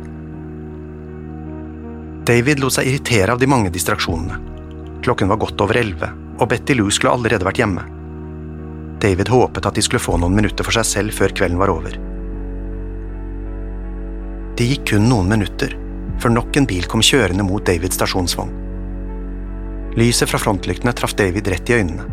David 2.29 2.62
lot 2.62 2.75
seg 2.75 2.86
irritere 2.91 3.34
av 3.34 3.41
de 3.41 3.50
mange 3.50 3.72
distraksjonene. 3.74 4.38
Klokken 5.01 5.31
var 5.31 5.39
godt 5.41 5.63
over 5.65 5.79
elleve, 5.79 6.12
og 6.38 6.51
Betty 6.51 6.75
Lou 6.77 6.91
skulle 6.93 7.15
allerede 7.15 7.48
vært 7.48 7.63
hjemme. 7.63 7.88
David 9.01 9.31
håpet 9.34 9.65
at 9.65 9.79
de 9.79 9.81
skulle 9.81 10.03
få 10.03 10.19
noen 10.22 10.36
minutter 10.38 10.67
for 10.67 10.77
seg 10.77 10.86
selv 10.86 11.17
før 11.17 11.34
kvelden 11.34 11.58
var 11.58 11.74
over. 11.74 11.98
Det 14.60 14.69
gikk 14.69 14.91
kun 14.91 15.10
noen 15.10 15.31
minutter 15.31 15.74
før 16.22 16.36
nok 16.36 16.58
en 16.60 16.69
bil 16.69 16.86
kom 16.91 17.01
kjørende 17.01 17.48
mot 17.48 17.65
Davids 17.65 17.98
stasjonsvogn. 17.98 18.53
Lyset 19.98 20.29
fra 20.29 20.38
frontlyktene 20.38 20.93
traff 20.93 21.17
David 21.17 21.50
rett 21.50 21.72
i 21.72 21.79
øynene. 21.79 22.05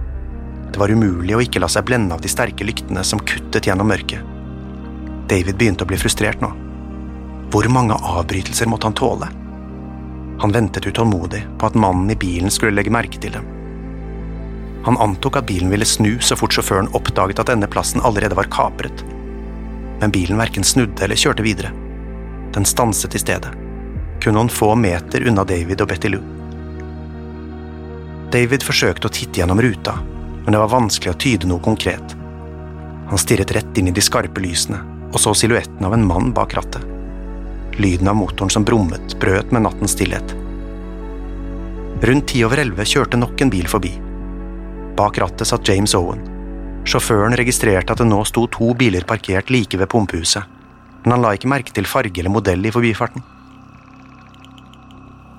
Det 0.73 0.81
var 0.81 0.93
umulig 0.93 1.37
å 1.37 1.43
ikke 1.45 1.63
la 1.63 1.69
seg 1.73 1.87
blende 1.89 2.15
av 2.17 2.23
de 2.23 2.31
sterke 2.31 2.67
lyktene 2.67 3.05
som 3.07 3.23
kuttet 3.23 3.69
gjennom 3.69 3.89
mørket. 3.89 4.21
David 5.31 5.57
begynte 5.59 5.87
å 5.87 5.91
bli 5.91 5.99
frustrert 5.99 6.43
nå. 6.45 6.53
Hvor 7.51 7.69
mange 7.73 7.97
avbrytelser 7.97 8.69
måtte 8.71 8.91
han 8.91 8.97
tåle? 8.99 9.29
Han 10.43 10.53
ventet 10.53 10.87
utålmodig 10.87 11.47
på 11.59 11.69
at 11.69 11.79
mannen 11.79 12.11
i 12.13 12.19
bilen 12.19 12.53
skulle 12.53 12.77
legge 12.77 12.93
merke 12.93 13.21
til 13.23 13.33
dem. 13.39 13.47
Han 14.87 14.99
antok 15.03 15.41
at 15.41 15.47
bilen 15.49 15.71
ville 15.73 15.87
snu 15.89 16.19
så 16.23 16.37
fort 16.39 16.55
sjåføren 16.55 16.93
oppdaget 16.95 17.41
at 17.43 17.51
denne 17.51 17.67
plassen 17.71 18.05
allerede 18.07 18.37
var 18.39 18.51
kapret. 18.53 19.03
Men 20.01 20.13
bilen 20.15 20.39
verken 20.39 20.65
snudde 20.65 21.03
eller 21.03 21.19
kjørte 21.19 21.43
videre. 21.43 21.73
Den 22.55 22.69
stanset 22.69 23.17
i 23.17 23.23
stedet, 23.23 23.51
kun 24.23 24.37
noen 24.37 24.53
få 24.53 24.75
meter 24.79 25.27
unna 25.27 25.45
David 25.49 25.83
og 25.83 25.91
Betty 25.91 26.13
Lou. 26.13 26.21
David 28.31 28.63
forsøkte 28.67 29.09
å 29.09 29.15
titte 29.17 29.41
gjennom 29.41 29.61
ruta, 29.63 29.97
men 30.47 30.55
det 30.55 30.61
var 30.63 30.71
vanskelig 30.71 31.11
å 31.11 31.19
tyde 31.19 31.49
noe 31.51 31.61
konkret. 31.61 32.15
Han 33.11 33.19
stirret 33.19 33.51
rett 33.51 33.79
inn 33.79 33.91
i 33.91 33.95
de 33.95 34.03
skarpe 34.03 34.41
lysene 34.43 34.79
og 35.11 35.19
så 35.23 35.33
silhuetten 35.35 35.87
av 35.87 35.95
en 35.95 36.07
mann 36.07 36.33
bak 36.35 36.55
rattet. 36.55 36.83
Lyden 37.83 38.09
av 38.09 38.17
motoren 38.17 38.51
som 38.51 38.65
brummet, 38.65 39.19
brøt 39.21 39.53
med 39.53 39.67
nattens 39.67 39.95
stillhet. 39.97 40.35
Rundt 42.07 42.29
ti 42.31 42.43
over 42.45 42.61
elleve 42.63 42.87
kjørte 42.87 43.19
nok 43.19 43.41
en 43.43 43.53
bil 43.53 43.69
forbi. 43.71 43.93
Bak 44.97 45.19
rattet 45.19 45.49
satt 45.49 45.69
James 45.69 45.95
Owen. 45.99 46.23
Sjåføren 46.87 47.37
registrerte 47.37 47.93
at 47.93 48.03
det 48.03 48.07
nå 48.07 48.23
sto 48.29 48.47
to 48.53 48.71
biler 48.79 49.07
parkert 49.09 49.51
like 49.51 49.79
ved 49.79 49.91
pumpehuset, 49.91 50.45
men 51.03 51.17
han 51.17 51.25
la 51.25 51.33
ikke 51.35 51.51
merke 51.51 51.75
til 51.75 51.89
farge 51.89 52.23
eller 52.23 52.33
modell 52.33 52.63
i 52.63 52.75
forbifarten. 52.75 53.25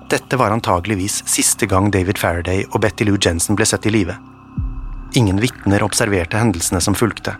Dette 0.08 0.38
var 0.40 0.54
antageligvis 0.54 1.22
siste 1.28 1.68
gang 1.68 1.90
David 1.92 2.18
Faraday 2.20 2.64
og 2.70 2.80
Betty 2.84 3.04
Lou 3.04 3.18
Jensen 3.20 3.56
ble 3.56 3.66
sett 3.68 3.86
i 3.86 3.92
live. 3.92 4.14
Ingen 5.12 5.40
vitner 5.40 5.82
observerte 5.82 6.36
hendelsene 6.36 6.80
som 6.80 6.94
fulgte, 6.94 7.36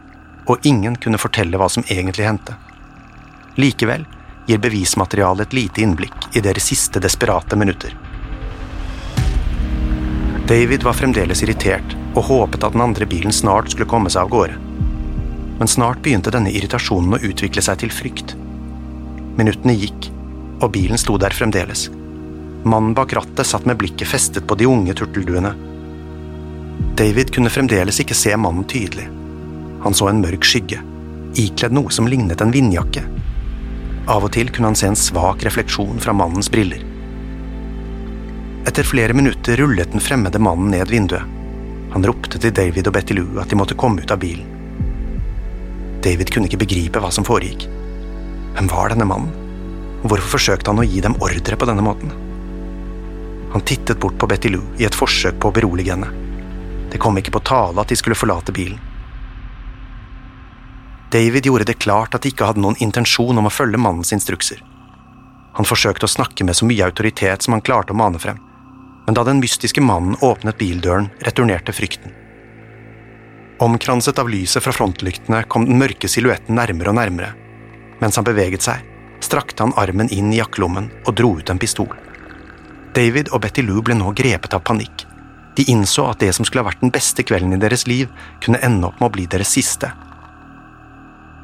og 0.48 0.64
ingen 0.66 0.96
kunne 0.96 1.20
fortelle 1.20 1.58
hva 1.60 1.68
som 1.68 1.84
egentlig 1.88 2.24
hendte. 2.24 2.56
Likevel 3.60 4.06
gir 4.48 4.60
bevismaterialet 4.62 5.48
et 5.48 5.56
lite 5.58 5.82
innblikk 5.84 6.30
i 6.32 6.40
deres 6.40 6.70
siste 6.70 7.02
desperate 7.04 7.56
minutter. 7.60 7.92
David 10.48 10.86
var 10.86 10.96
fremdeles 10.96 11.42
irritert 11.44 11.92
og 12.14 12.24
håpet 12.30 12.64
at 12.64 12.72
den 12.72 12.86
andre 12.86 13.04
bilen 13.06 13.34
snart 13.36 13.68
skulle 13.74 13.90
komme 13.90 14.08
seg 14.08 14.24
av 14.24 14.32
gårde. 14.32 14.56
Men 15.58 15.68
snart 15.68 16.00
begynte 16.00 16.32
denne 16.32 16.54
irritasjonen 16.54 17.18
å 17.18 17.24
utvikle 17.28 17.60
seg 17.60 17.82
til 17.82 17.92
frykt. 17.92 18.32
Minuttene 19.36 19.76
gikk, 19.76 20.08
og 20.62 20.72
bilen 20.72 20.98
sto 20.98 21.18
der 21.20 21.36
fremdeles. 21.36 21.90
Mannen 22.64 22.94
bak 22.96 23.12
rattet 23.12 23.46
satt 23.46 23.68
med 23.68 23.76
blikket 23.78 24.08
festet 24.08 24.48
på 24.48 24.56
de 24.56 24.66
unge 24.70 24.96
turtelduene 24.96 25.52
David 26.98 27.30
kunne 27.34 27.50
fremdeles 27.50 28.00
ikke 28.02 28.16
se 28.18 28.32
mannen 28.34 28.64
tydelig. 28.66 29.04
Han 29.84 29.94
så 29.94 30.08
en 30.10 30.18
mørk 30.18 30.42
skygge, 30.42 30.80
ikledd 31.38 31.76
noe 31.76 31.94
som 31.94 32.08
lignet 32.10 32.42
en 32.42 32.50
vindjakke. 32.50 33.04
Av 34.10 34.26
og 34.26 34.32
til 34.34 34.50
kunne 34.50 34.72
han 34.72 34.78
se 34.78 34.88
en 34.90 34.98
svak 34.98 35.44
refleksjon 35.46 36.02
fra 36.02 36.14
mannens 36.16 36.50
briller. 36.50 36.82
Etter 38.66 38.82
flere 38.82 39.14
minutter 39.14 39.62
rullet 39.62 39.94
den 39.94 40.02
fremmede 40.02 40.42
mannen 40.42 40.74
ned 40.74 40.90
vinduet. 40.90 41.22
Han 41.94 42.04
ropte 42.04 42.42
til 42.42 42.56
David 42.56 42.90
og 42.90 42.98
Betty 42.98 43.14
Lou 43.14 43.38
at 43.38 43.52
de 43.52 43.62
måtte 43.62 43.78
komme 43.78 44.02
ut 44.02 44.10
av 44.10 44.18
bilen. 44.18 44.50
David 46.02 46.34
kunne 46.34 46.50
ikke 46.50 46.64
begripe 46.66 46.98
hva 46.98 47.14
som 47.14 47.26
foregikk. 47.26 47.68
Hvem 48.58 48.74
var 48.74 48.90
denne 48.90 49.06
mannen? 49.06 49.30
Hvorfor 50.02 50.34
forsøkte 50.34 50.74
han 50.74 50.82
å 50.82 50.86
gi 50.90 50.98
dem 51.04 51.14
ordre 51.22 51.54
på 51.54 51.70
denne 51.70 51.86
måten? 51.86 52.10
Han 53.54 53.62
tittet 53.62 54.02
bort 54.02 54.18
på 54.18 54.26
Betty 54.26 54.50
Lou 54.50 54.66
i 54.82 54.86
et 54.88 54.98
forsøk 54.98 55.38
på 55.38 55.52
å 55.52 55.54
berolige 55.54 55.94
henne. 55.94 56.26
Det 56.92 57.00
kom 57.02 57.18
ikke 57.18 57.34
på 57.36 57.44
tale 57.44 57.80
at 57.80 57.90
de 57.92 57.96
skulle 57.98 58.18
forlate 58.18 58.54
bilen. 58.54 58.80
David 61.10 61.46
gjorde 61.46 61.64
det 61.64 61.78
klart 61.80 62.14
at 62.14 62.22
de 62.22 62.32
ikke 62.32 62.48
hadde 62.48 62.60
noen 62.60 62.76
intensjon 62.84 63.38
om 63.40 63.48
å 63.48 63.52
følge 63.52 63.80
mannens 63.80 64.12
instrukser. 64.12 64.60
Han 65.56 65.66
forsøkte 65.68 66.04
å 66.04 66.12
snakke 66.12 66.44
med 66.44 66.56
så 66.56 66.68
mye 66.68 66.84
autoritet 66.84 67.42
som 67.42 67.56
han 67.56 67.64
klarte 67.64 67.94
å 67.94 67.98
mane 67.98 68.20
frem, 68.20 68.36
men 69.06 69.16
da 69.16 69.24
den 69.24 69.40
mystiske 69.40 69.80
mannen 69.80 70.18
åpnet 70.20 70.58
bildøren, 70.60 71.08
returnerte 71.24 71.72
frykten. 71.72 72.12
Omkranset 73.64 74.20
av 74.20 74.28
lyset 74.30 74.62
fra 74.62 74.74
frontlyktene 74.76 75.40
kom 75.50 75.64
den 75.66 75.80
mørke 75.80 76.10
silhuetten 76.12 76.54
nærmere 76.54 76.92
og 76.92 76.98
nærmere. 77.00 77.32
Mens 77.98 78.20
han 78.20 78.28
beveget 78.28 78.62
seg, 78.62 78.84
strakte 79.24 79.64
han 79.64 79.74
armen 79.80 80.12
inn 80.14 80.30
i 80.30 80.38
jakkelommen 80.38 80.92
og 81.06 81.16
dro 81.18 81.32
ut 81.40 81.50
en 81.50 81.58
pistol. 81.58 81.90
David 82.94 83.32
og 83.32 83.42
Betty 83.42 83.64
Lou 83.66 83.82
ble 83.82 83.96
nå 83.98 84.12
grepet 84.14 84.54
av 84.54 84.62
panikk. 84.62 85.07
De 85.58 85.64
innså 85.66 86.04
at 86.06 86.20
det 86.22 86.30
som 86.36 86.46
skulle 86.46 86.62
ha 86.62 86.68
vært 86.68 86.84
den 86.84 86.92
beste 86.94 87.24
kvelden 87.26 87.56
i 87.56 87.58
deres 87.58 87.82
liv, 87.90 88.06
kunne 88.38 88.60
ende 88.62 88.86
opp 88.86 89.00
med 89.00 89.08
å 89.08 89.14
bli 89.16 89.24
deres 89.26 89.50
siste. 89.56 89.88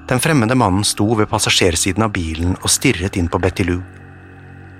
Den 0.06 0.20
fremmede 0.22 0.54
mannen 0.54 0.84
sto 0.86 1.08
ved 1.18 1.26
passasjersiden 1.32 2.04
av 2.06 2.12
bilen 2.14 2.52
og 2.60 2.70
stirret 2.70 3.18
inn 3.18 3.26
på 3.26 3.40
Betty 3.42 3.66
Lou. 3.66 3.80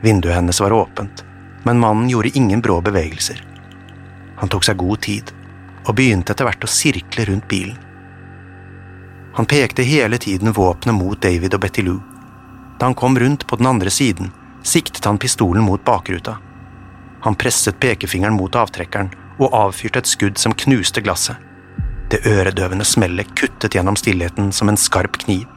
Vinduet 0.05 0.37
hennes 0.37 0.61
var 0.63 0.77
åpent, 0.77 1.25
men 1.67 1.81
mannen 1.83 2.13
gjorde 2.13 2.31
ingen 2.39 2.63
brå 2.63 2.77
bevegelser. 2.87 3.41
Han 4.39 4.53
tok 4.55 4.69
seg 4.69 4.79
god 4.79 5.03
tid, 5.03 5.35
og 5.83 5.99
begynte 5.99 6.31
etter 6.31 6.47
hvert 6.47 6.69
å 6.69 6.71
sirkle 6.71 7.27
rundt 7.33 7.51
bilen. 7.51 7.83
Han 9.35 9.51
pekte 9.51 9.83
hele 9.83 10.23
tiden 10.23 10.55
våpenet 10.55 10.95
mot 10.95 11.19
David 11.19 11.59
og 11.59 11.65
Betty 11.67 11.83
Lou. 11.83 11.99
Da 12.79 12.87
han 12.87 12.95
kom 12.95 13.19
rundt 13.19 13.49
på 13.51 13.59
den 13.59 13.67
andre 13.67 13.91
siden, 13.91 14.31
siktet 14.63 15.11
han 15.11 15.19
pistolen 15.19 15.67
mot 15.67 15.83
bakruta. 15.83 16.39
Han 17.27 17.35
presset 17.35 17.83
pekefingeren 17.83 18.39
mot 18.39 18.55
avtrekkeren 18.55 19.11
og 19.39 19.55
avfyrte 19.55 20.03
et 20.03 20.11
skudd 20.11 20.39
som 20.41 20.55
knuste 20.55 21.03
glasset. 21.05 21.37
Det 22.11 22.23
øredøvende 22.29 22.85
smellet 22.87 23.33
kuttet 23.39 23.75
gjennom 23.75 23.97
stillheten 23.99 24.53
som 24.53 24.69
en 24.71 24.79
skarp 24.79 25.19
kniv. 25.25 25.49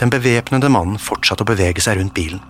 Den 0.00 0.10
bevæpnede 0.10 0.68
mannen 0.72 0.98
fortsatte 0.98 1.44
å 1.44 1.50
bevege 1.52 1.84
seg 1.84 2.00
rundt 2.00 2.16
bilen, 2.16 2.40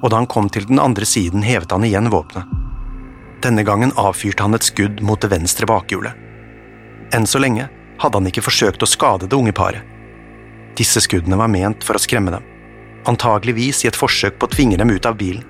og 0.00 0.10
da 0.10 0.22
han 0.22 0.30
kom 0.30 0.48
til 0.48 0.64
den 0.70 0.80
andre 0.80 1.04
siden, 1.04 1.44
hevet 1.44 1.74
han 1.74 1.84
igjen 1.84 2.08
våpenet. 2.14 2.48
Denne 3.44 3.62
gangen 3.62 3.92
avfyrte 4.00 4.42
han 4.42 4.56
et 4.56 4.66
skudd 4.66 5.02
mot 5.04 5.20
det 5.20 5.30
venstre 5.30 5.68
bakhjulet. 5.68 6.16
Enn 7.14 7.26
så 7.28 7.38
lenge 7.38 7.68
hadde 8.00 8.18
han 8.18 8.30
ikke 8.30 8.46
forsøkt 8.46 8.82
å 8.82 8.88
skade 8.88 9.28
det 9.28 9.36
unge 9.36 9.52
paret. 9.54 9.84
Disse 10.78 11.02
skuddene 11.02 11.38
var 11.38 11.50
ment 11.50 11.84
for 11.86 11.98
å 11.98 12.02
skremme 12.02 12.32
dem, 12.34 12.48
antageligvis 13.10 13.84
i 13.84 13.90
et 13.90 13.98
forsøk 13.98 14.38
på 14.38 14.48
å 14.48 14.54
tvinge 14.54 14.78
dem 14.80 14.90
ut 14.94 15.06
av 15.06 15.18
bilen. 15.18 15.44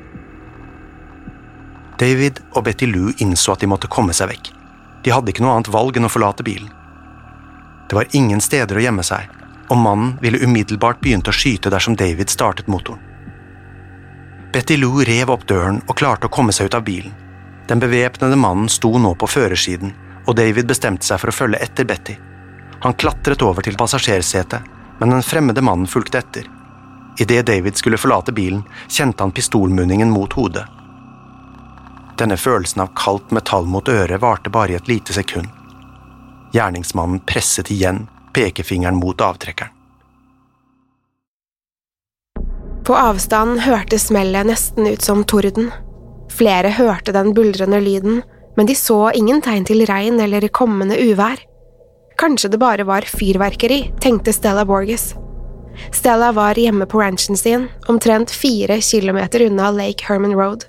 David 1.98 2.40
og 2.54 2.64
Betty 2.64 2.86
Lou 2.86 3.10
innså 3.18 3.52
at 3.56 3.64
de 3.64 3.68
måtte 3.70 3.90
komme 3.90 4.14
seg 4.14 4.30
vekk. 4.30 4.52
De 5.02 5.10
hadde 5.14 5.32
ikke 5.32 5.42
noe 5.42 5.56
annet 5.56 5.70
valg 5.74 5.96
enn 5.98 6.06
å 6.06 6.12
forlate 6.12 6.46
bilen. 6.46 6.70
Det 7.88 7.96
var 7.96 8.14
ingen 8.14 8.40
steder 8.44 8.78
å 8.78 8.84
gjemme 8.84 9.02
seg, 9.06 9.26
og 9.68 9.80
mannen 9.82 10.14
ville 10.22 10.40
umiddelbart 10.44 11.00
begynt 11.02 11.28
å 11.28 11.34
skyte 11.34 11.72
dersom 11.72 11.96
David 11.98 12.30
startet 12.30 12.68
motoren. 12.70 13.02
Betty 14.52 14.78
Lou 14.78 15.02
rev 15.04 15.30
opp 15.32 15.44
døren 15.48 15.82
og 15.86 15.98
klarte 15.98 16.28
å 16.28 16.32
komme 16.32 16.54
seg 16.56 16.70
ut 16.70 16.78
av 16.78 16.86
bilen. 16.86 17.12
Den 17.68 17.82
bevæpnede 17.82 18.38
mannen 18.40 18.70
sto 18.72 18.94
nå 18.96 19.12
på 19.18 19.28
førersiden, 19.28 19.92
og 20.24 20.38
David 20.38 20.70
bestemte 20.70 21.04
seg 21.04 21.20
for 21.20 21.32
å 21.32 21.36
følge 21.36 21.60
etter 21.64 21.84
Betty. 21.88 22.14
Han 22.84 22.94
klatret 22.94 23.42
over 23.42 23.64
til 23.66 23.76
passasjersetet, 23.76 24.62
men 25.00 25.12
den 25.12 25.26
fremmede 25.26 25.64
mannen 25.64 25.90
fulgte 25.90 26.22
etter. 26.22 26.48
Idet 27.18 27.46
David 27.50 27.76
skulle 27.76 27.98
forlate 28.00 28.32
bilen, 28.32 28.62
kjente 28.88 29.24
han 29.24 29.34
pistolmunningen 29.34 30.10
mot 30.14 30.32
hodet. 30.38 30.64
Denne 32.18 32.36
følelsen 32.36 32.82
av 32.82 32.94
kaldt 32.98 33.30
metall 33.30 33.66
mot 33.70 33.88
øret 33.88 34.20
varte 34.22 34.50
bare 34.50 34.74
i 34.74 34.78
et 34.78 34.88
lite 34.90 35.14
sekund. 35.14 35.46
Gjerningsmannen 36.52 37.20
presset 37.28 37.70
igjen 37.70 38.06
pekefingeren 38.34 38.98
mot 38.98 39.20
avtrekkeren. 39.20 39.74
På 42.88 42.96
avstand 42.96 43.60
hørtes 43.60 44.06
smellet 44.08 44.48
nesten 44.48 44.86
ut 44.88 45.04
som 45.04 45.20
torden. 45.28 45.68
Flere 46.32 46.70
hørte 46.72 47.12
den 47.12 47.34
buldrende 47.36 47.80
lyden, 47.84 48.22
men 48.56 48.66
de 48.66 48.74
så 48.74 49.10
ingen 49.14 49.42
tegn 49.44 49.66
til 49.68 49.84
regn 49.86 50.16
eller 50.24 50.48
kommende 50.48 50.96
uvær. 50.96 51.42
Kanskje 52.18 52.50
det 52.50 52.58
bare 52.62 52.86
var 52.88 53.04
fyrverkeri, 53.06 53.92
tenkte 54.00 54.32
Stella 54.32 54.64
Borges. 54.66 55.12
Stella 55.92 56.32
var 56.32 56.58
hjemme 56.58 56.88
på 56.88 56.98
ranchen 57.02 57.36
sin, 57.36 57.68
omtrent 57.92 58.32
fire 58.34 58.80
kilometer 58.80 59.44
unna 59.46 59.70
Lake 59.70 60.08
Herman 60.08 60.34
Road. 60.34 60.64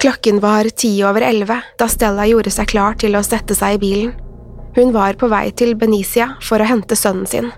Klokken 0.00 0.40
var 0.40 0.64
ti 0.64 1.04
over 1.04 1.20
elleve 1.20 1.58
da 1.78 1.88
Stella 1.88 2.24
gjorde 2.24 2.52
seg 2.54 2.70
klar 2.72 2.94
til 3.00 3.18
å 3.18 3.24
sette 3.26 3.52
seg 3.56 3.76
i 3.76 3.80
bilen. 3.82 4.14
Hun 4.72 4.94
var 4.94 5.18
på 5.20 5.28
vei 5.28 5.50
til 5.52 5.74
Benicia 5.76 6.30
for 6.46 6.62
å 6.62 6.68
hente 6.70 6.96
sønnen 6.96 7.28
sin. 7.28 7.50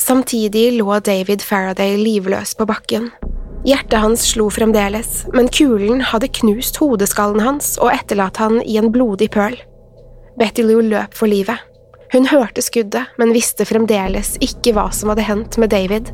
Samtidig 0.00 0.78
lå 0.78 0.96
David 1.04 1.44
Faraday 1.44 1.98
livløs 2.00 2.54
på 2.56 2.64
bakken. 2.68 3.10
Hjertet 3.66 4.00
hans 4.00 4.24
slo 4.30 4.46
fremdeles, 4.52 5.24
men 5.34 5.48
kulen 5.52 6.04
hadde 6.12 6.32
knust 6.40 6.78
hodeskallen 6.80 7.42
hans 7.42 7.74
og 7.82 7.90
etterlatt 7.92 8.38
han 8.40 8.60
i 8.62 8.78
en 8.80 8.92
blodig 8.94 9.32
pøl. 9.34 9.56
Betty 10.40 10.64
Lou 10.64 10.80
løp 10.84 11.16
for 11.16 11.28
livet. 11.28 11.58
Hun 12.14 12.28
hørte 12.30 12.62
skuddet, 12.62 13.10
men 13.18 13.34
visste 13.34 13.66
fremdeles 13.68 14.36
ikke 14.44 14.76
hva 14.76 14.88
som 14.94 15.10
hadde 15.12 15.26
hendt 15.26 15.58
med 15.60 15.74
David. 15.74 16.12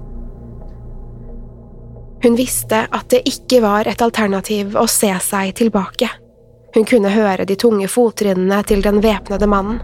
Hun 2.23 2.37
visste 2.39 2.85
at 2.87 3.09
det 3.11 3.25
ikke 3.27 3.63
var 3.65 3.89
et 3.91 4.03
alternativ 4.03 4.77
å 4.79 4.87
se 4.91 5.11
seg 5.25 5.55
tilbake. 5.59 6.09
Hun 6.73 6.87
kunne 6.89 7.13
høre 7.13 7.45
de 7.49 7.57
tunge 7.59 7.89
fottrinnene 7.91 8.63
til 8.69 8.83
den 8.85 9.03
væpnede 9.05 9.49
mannen. 9.51 9.81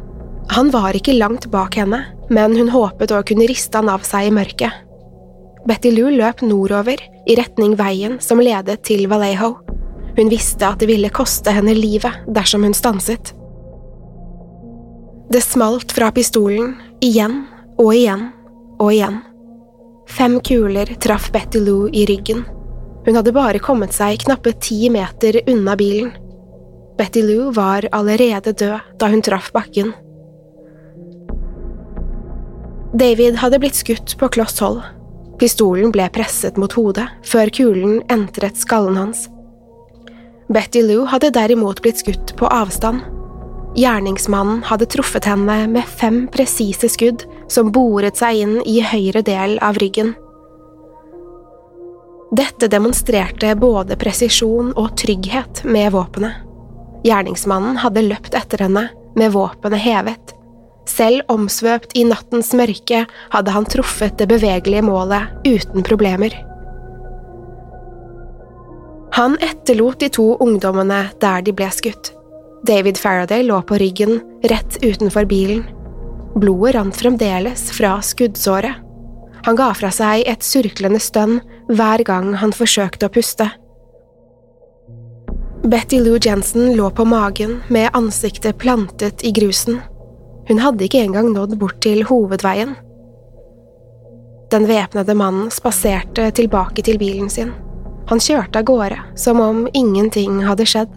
Han 0.54 0.70
var 0.72 0.96
ikke 0.96 1.18
langt 1.18 1.50
bak 1.52 1.76
henne, 1.76 2.04
men 2.32 2.54
hun 2.56 2.70
håpet 2.72 3.12
å 3.12 3.24
kunne 3.26 3.48
riste 3.50 3.76
han 3.76 3.90
av 3.92 4.06
seg 4.06 4.30
i 4.30 4.34
mørket. 4.34 4.84
Betty 5.68 5.90
Lou 5.92 6.08
løp 6.14 6.40
nordover, 6.46 7.02
i 7.28 7.34
retning 7.36 7.74
veien 7.76 8.16
som 8.24 8.40
ledet 8.40 8.80
til 8.88 9.04
Vallejo. 9.10 9.58
Hun 10.16 10.30
visste 10.32 10.64
at 10.64 10.80
det 10.80 10.88
ville 10.88 11.12
koste 11.12 11.52
henne 11.52 11.74
livet 11.76 12.24
dersom 12.32 12.64
hun 12.64 12.76
stanset. 12.76 13.34
Det 15.28 15.42
smalt 15.44 15.92
fra 15.92 16.08
pistolen, 16.14 16.78
igjen 17.04 17.42
og 17.76 17.92
igjen 17.92 18.30
og 18.80 18.94
igjen. 18.94 19.20
Fem 20.08 20.40
kuler 20.40 20.86
traff 21.00 21.32
Betty 21.32 21.60
Lou 21.60 21.88
i 21.92 22.06
ryggen. 22.06 22.44
Hun 23.06 23.16
hadde 23.16 23.32
bare 23.32 23.60
kommet 23.62 23.92
seg 23.92 24.22
knappe 24.24 24.54
ti 24.60 24.88
meter 24.90 25.40
unna 25.46 25.76
bilen. 25.76 26.10
Betty 26.98 27.22
Lou 27.22 27.52
var 27.54 27.86
allerede 27.92 28.52
død 28.52 28.96
da 28.98 29.10
hun 29.12 29.22
traff 29.22 29.52
bakken. 29.52 29.92
David 32.98 33.36
hadde 33.38 33.60
blitt 33.60 33.76
skutt 33.76 34.16
på 34.18 34.30
kloss 34.32 34.58
hold. 34.64 34.80
Pistolen 35.38 35.92
ble 35.94 36.08
presset 36.10 36.56
mot 36.58 36.72
hodet 36.74 37.06
før 37.22 37.52
kulen 37.54 38.00
entret 38.10 38.56
skallen 38.58 38.96
hans. 38.98 39.28
Betty 40.48 40.82
Lou 40.82 41.04
hadde 41.06 41.30
derimot 41.36 41.84
blitt 41.84 42.00
skutt 42.00 42.32
på 42.40 42.48
avstand. 42.48 43.04
Gjerningsmannen 43.76 44.62
hadde 44.62 44.86
truffet 44.86 45.24
henne 45.28 45.66
med 45.68 45.84
fem 45.84 46.26
presise 46.32 46.88
skudd 46.88 47.24
som 47.52 47.72
boret 47.72 48.16
seg 48.18 48.40
inn 48.42 48.56
i 48.66 48.80
høyre 48.82 49.22
del 49.26 49.58
av 49.64 49.78
ryggen. 49.82 50.14
Dette 52.32 52.68
demonstrerte 52.68 53.54
både 53.56 53.96
presisjon 53.96 54.74
og 54.76 54.96
trygghet 55.00 55.62
med 55.64 55.92
våpenet. 55.94 56.44
Gjerningsmannen 57.06 57.78
hadde 57.80 58.04
løpt 58.04 58.34
etter 58.36 58.66
henne 58.66 58.88
med 59.16 59.32
våpenet 59.32 59.80
hevet. 59.80 60.34
Selv 60.88 61.28
omsvøpt 61.32 61.94
i 61.96 62.04
nattens 62.08 62.52
mørke 62.56 63.04
hadde 63.32 63.54
han 63.54 63.68
truffet 63.68 64.18
det 64.18 64.28
bevegelige 64.28 64.84
målet 64.84 65.46
uten 65.46 65.84
problemer. 65.86 66.34
Han 69.16 69.36
etterlot 69.42 70.00
de 70.00 70.08
to 70.14 70.30
ungdommene 70.40 71.08
der 71.20 71.42
de 71.44 71.54
ble 71.56 71.68
skutt. 71.74 72.12
David 72.66 72.98
Faraday 72.98 73.42
lå 73.42 73.62
på 73.62 73.78
ryggen 73.78 74.20
rett 74.42 74.78
utenfor 74.82 75.24
bilen. 75.24 75.64
Blodet 76.34 76.74
rant 76.74 76.96
fremdeles 76.96 77.70
fra 77.70 78.02
skuddsåret. 78.02 78.74
Han 79.46 79.56
ga 79.56 79.70
fra 79.74 79.90
seg 79.94 80.26
et 80.26 80.42
surklende 80.42 81.00
stønn 81.00 81.38
hver 81.70 82.02
gang 82.04 82.34
han 82.40 82.52
forsøkte 82.52 83.06
å 83.06 83.12
puste. 83.14 83.46
Betty 85.68 86.00
Lou 86.02 86.18
Jensen 86.22 86.74
lå 86.76 86.90
på 86.90 87.04
magen 87.04 87.60
med 87.68 87.90
ansiktet 87.96 88.58
plantet 88.58 89.24
i 89.24 89.32
grusen. 89.32 89.80
Hun 90.48 90.62
hadde 90.62 90.86
ikke 90.86 91.02
engang 91.04 91.30
nådd 91.34 91.58
bort 91.60 91.80
til 91.84 92.02
hovedveien. 92.08 92.74
Den 94.50 94.64
væpnede 94.68 95.14
mannen 95.14 95.50
spaserte 95.52 96.30
tilbake 96.32 96.82
til 96.82 96.98
bilen 96.98 97.28
sin. 97.30 97.52
Han 98.08 98.22
kjørte 98.22 98.62
av 98.62 98.68
gårde 98.70 99.02
som 99.20 99.42
om 99.44 99.66
ingenting 99.76 100.40
hadde 100.48 100.66
skjedd. 100.66 100.94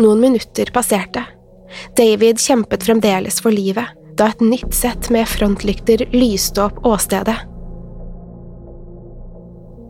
Noen 0.00 0.20
minutter 0.20 0.70
passerte. 0.72 1.24
David 1.96 2.40
kjempet 2.40 2.82
fremdeles 2.82 3.40
for 3.44 3.54
livet 3.54 3.96
da 4.18 4.30
et 4.32 4.40
nytt 4.44 4.74
sett 4.74 5.08
med 5.12 5.28
frontlykter 5.28 6.06
lyste 6.12 6.64
opp 6.64 6.80
åstedet. 6.86 7.36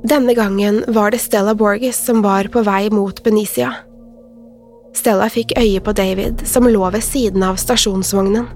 Denne 0.06 0.34
gangen 0.34 0.84
var 0.88 1.10
det 1.10 1.20
Stella 1.20 1.54
Borges 1.54 1.98
som 2.04 2.22
var 2.22 2.48
på 2.52 2.62
vei 2.64 2.90
mot 2.90 3.22
Benicia. 3.24 3.72
Stella 4.96 5.28
fikk 5.30 5.52
øye 5.58 5.80
på 5.80 5.92
David, 5.92 6.46
som 6.46 6.66
lå 6.66 6.90
ved 6.90 7.04
siden 7.04 7.44
av 7.46 7.58
stasjonsvognen. 7.60 8.48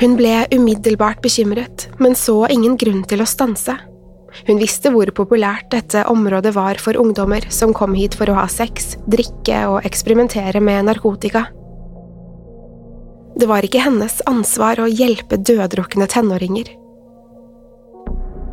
Hun 0.00 0.16
ble 0.16 0.46
umiddelbart 0.52 1.22
bekymret, 1.22 1.88
men 1.98 2.16
så 2.16 2.42
ingen 2.48 2.76
grunn 2.80 3.04
til 3.08 3.22
å 3.22 3.28
stanse. 3.28 3.76
Hun 4.46 4.60
visste 4.60 4.92
hvor 4.94 5.10
populært 5.14 5.70
dette 5.74 6.04
området 6.10 6.54
var 6.56 6.78
for 6.82 6.98
ungdommer 6.98 7.44
som 7.52 7.74
kom 7.76 7.96
hit 7.98 8.16
for 8.18 8.30
å 8.30 8.36
ha 8.38 8.46
sex, 8.50 8.94
drikke 9.10 9.64
og 9.70 9.86
eksperimentere 9.88 10.62
med 10.64 10.86
narkotika. 10.88 11.48
Det 13.40 13.48
var 13.48 13.64
ikke 13.64 13.82
hennes 13.82 14.18
ansvar 14.28 14.82
å 14.82 14.88
hjelpe 14.90 15.38
døddrukne 15.40 16.08
tenåringer. 16.10 16.70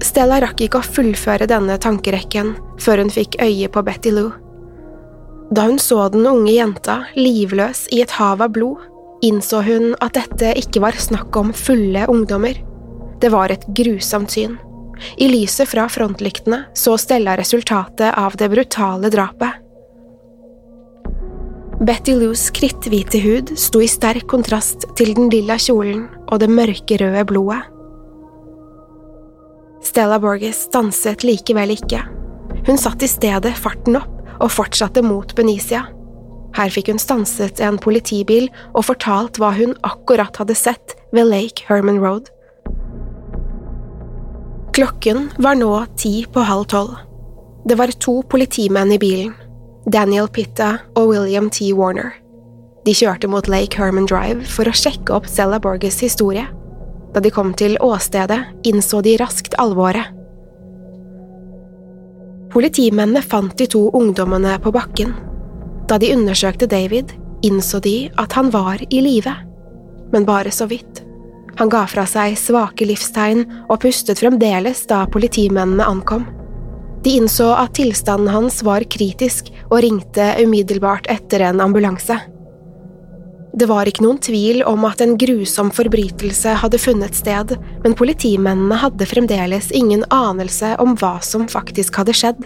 Stella 0.05 0.37
rakk 0.43 0.61
ikke 0.63 0.79
å 0.79 0.89
fullføre 0.95 1.47
denne 1.49 1.77
tankerekken 1.81 2.53
før 2.81 3.01
hun 3.01 3.09
fikk 3.13 3.39
øye 3.41 3.69
på 3.73 3.83
Betty 3.85 4.13
Lou. 4.13 4.29
Da 5.51 5.65
hun 5.67 5.79
så 5.81 6.09
den 6.13 6.27
unge 6.27 6.53
jenta 6.53 7.01
livløs 7.15 7.85
i 7.95 8.03
et 8.03 8.13
hav 8.19 8.43
av 8.43 8.53
blod, 8.55 8.83
innså 9.25 9.63
hun 9.65 9.93
at 10.03 10.17
dette 10.17 10.53
ikke 10.59 10.83
var 10.83 10.97
snakk 11.01 11.35
om 11.39 11.53
fulle 11.55 12.05
ungdommer. 12.11 12.59
Det 13.21 13.31
var 13.33 13.51
et 13.51 13.65
grusomt 13.73 14.35
syn. 14.35 14.57
I 15.17 15.29
lyset 15.31 15.69
fra 15.69 15.87
frontlyktene 15.91 16.63
så 16.77 16.97
Stella 16.97 17.37
resultatet 17.37 18.13
av 18.17 18.35
det 18.39 18.49
brutale 18.53 19.11
drapet. 19.13 19.63
Betty 21.87 22.15
Loos 22.17 22.49
kritthvite 22.57 23.19
hud 23.21 23.51
sto 23.59 23.81
i 23.85 23.87
sterk 23.87 24.25
kontrast 24.31 24.87
til 24.97 25.13
den 25.13 25.29
lilla 25.29 25.59
kjolen 25.61 26.07
og 26.25 26.41
det 26.41 26.49
mørkerøde 26.49 27.21
blodet. 27.29 27.59
Stella 29.85 30.17
Borges 30.19 30.63
stanset 30.67 31.21
likevel 31.23 31.75
ikke. 31.75 32.01
Hun 32.67 32.81
satte 32.81 33.05
i 33.05 33.11
stedet 33.11 33.53
farten 33.61 33.99
opp 33.99 34.41
og 34.41 34.51
fortsatte 34.51 35.03
mot 35.05 35.35
Benicia. 35.37 35.85
Her 36.57 36.73
fikk 36.73 36.89
hun 36.89 37.01
stanset 37.01 37.61
en 37.61 37.77
politibil 37.81 38.49
og 38.73 38.87
fortalt 38.89 39.37
hva 39.37 39.51
hun 39.53 39.75
akkurat 39.85 40.41
hadde 40.41 40.57
sett 40.57 40.97
ved 41.13 41.29
Lake 41.29 41.67
Herman 41.69 42.01
Road. 42.01 42.31
Klokken 44.77 45.31
var 45.37 45.55
nå 45.55 45.85
ti 45.97 46.25
på 46.33 46.39
halv 46.45 46.67
tolv. 46.69 46.99
Det 47.65 47.75
var 47.79 47.89
to 47.97 48.19
politimenn 48.29 48.91
i 48.93 48.99
bilen, 49.01 49.31
Daniel 49.89 50.27
Pitta 50.29 50.67
og 50.93 51.07
William 51.09 51.47
T. 51.49 51.71
Warner. 51.73 52.11
De 52.85 52.93
kjørte 52.93 53.25
mot 53.25 53.49
Lake 53.49 53.81
Herman 53.81 54.05
Drive 54.05 54.45
for 54.45 54.69
å 54.69 54.75
sjekke 54.77 55.15
opp 55.15 55.25
Stella 55.25 55.57
Borges 55.63 55.97
historie. 56.05 56.43
Da 57.15 57.23
de 57.25 57.31
kom 57.33 57.55
til 57.57 57.73
åstedet, 57.81 58.37
innså 58.69 59.01
de 59.01 59.15
raskt 59.17 59.57
alvoret. 59.57 60.13
Politimennene 62.53 63.25
fant 63.25 63.57
de 63.57 63.65
to 63.73 63.87
ungdommene 63.97 64.59
på 64.61 64.75
bakken. 64.77 65.17
Da 65.89 65.97
de 65.97 66.13
undersøkte 66.13 66.69
David, 66.69 67.17
innså 67.41 67.81
de 67.81 67.97
at 68.13 68.37
han 68.37 68.53
var 68.53 68.85
i 68.91 69.01
live, 69.01 69.33
men 70.13 70.29
bare 70.29 70.53
så 70.53 70.69
vidt. 70.69 71.06
Han 71.57 71.69
ga 71.73 71.83
fra 71.89 72.05
seg 72.05 72.37
svake 72.37 72.85
livstegn 72.85 73.43
og 73.67 73.79
pustet 73.81 74.21
fremdeles 74.21 74.83
da 74.89 75.03
politimennene 75.09 75.85
ankom. 75.85 76.27
De 77.03 77.15
innså 77.17 77.49
at 77.55 77.75
tilstanden 77.77 78.29
hans 78.33 78.61
var 78.65 78.85
kritisk 78.89 79.49
og 79.69 79.79
ringte 79.85 80.33
umiddelbart 80.41 81.07
etter 81.09 81.45
en 81.47 81.61
ambulanse. 81.63 82.17
Det 83.57 83.65
var 83.65 83.89
ikke 83.89 84.03
noen 84.05 84.19
tvil 84.21 84.59
om 84.69 84.83
at 84.85 85.01
en 85.01 85.15
grusom 85.17 85.71
forbrytelse 85.73 86.51
hadde 86.61 86.77
funnet 86.81 87.17
sted, 87.17 87.55
men 87.81 87.95
politimennene 87.97 88.77
hadde 88.77 89.07
fremdeles 89.09 89.71
ingen 89.73 90.03
anelse 90.13 90.75
om 90.83 90.93
hva 90.99 91.15
som 91.25 91.47
faktisk 91.49 91.97
hadde 91.97 92.13
skjedd. 92.19 92.45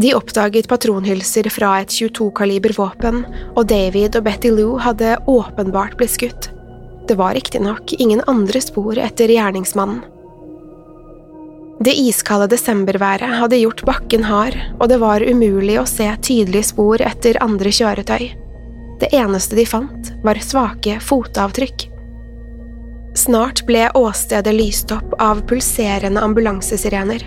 De 0.00 0.14
oppdaget 0.16 0.70
patronhylser 0.70 1.50
fra 1.52 1.74
et 1.82 1.92
22-kaliber 1.92 2.72
våpen, 2.78 3.26
og 3.52 3.68
David 3.68 4.16
og 4.16 4.24
Betty 4.24 4.54
Lou 4.54 4.78
hadde 4.80 5.18
åpenbart 5.28 5.98
blitt 6.00 6.16
skutt. 6.16 6.48
Det 7.08 7.14
var 7.18 7.34
riktignok 7.34 7.92
ingen 7.98 8.22
andre 8.26 8.60
spor 8.60 8.98
etter 8.98 9.28
gjerningsmannen. 9.28 10.02
Det 11.82 11.94
iskalde 11.98 12.46
desemberværet 12.52 13.38
hadde 13.40 13.58
gjort 13.58 13.82
bakken 13.82 14.22
hard, 14.28 14.54
og 14.78 14.86
det 14.88 15.00
var 15.02 15.24
umulig 15.26 15.80
å 15.80 15.86
se 15.88 16.06
tydelige 16.22 16.68
spor 16.70 17.02
etter 17.02 17.40
andre 17.42 17.72
kjøretøy. 17.74 18.28
Det 19.02 19.08
eneste 19.18 19.58
de 19.58 19.64
fant, 19.66 20.12
var 20.22 20.38
svake 20.38 21.00
fotavtrykk. 21.02 21.88
Snart 23.18 23.64
ble 23.66 23.88
åstedet 23.98 24.54
lyst 24.54 24.94
opp 24.94 25.16
av 25.18 25.42
pulserende 25.50 26.22
ambulansesirener. 26.22 27.24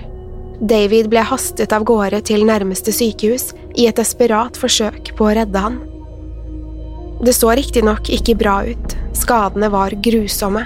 David 0.61 1.11
ble 1.11 1.25
hastet 1.27 1.75
av 1.75 1.83
gårde 1.83 2.21
til 2.31 2.47
nærmeste 2.47 2.93
sykehus 2.95 3.51
i 3.75 3.89
et 3.89 3.99
desperat 3.99 4.55
forsøk 4.55 5.11
på 5.17 5.27
å 5.27 5.35
redde 5.35 5.65
han. 5.67 5.81
Det 7.27 7.35
så 7.35 7.51
riktignok 7.59 8.07
ikke 8.07 8.37
bra 8.39 8.61
ut, 8.63 8.94
skadene 9.17 9.69
var 9.73 9.95
grusomme. 10.03 10.65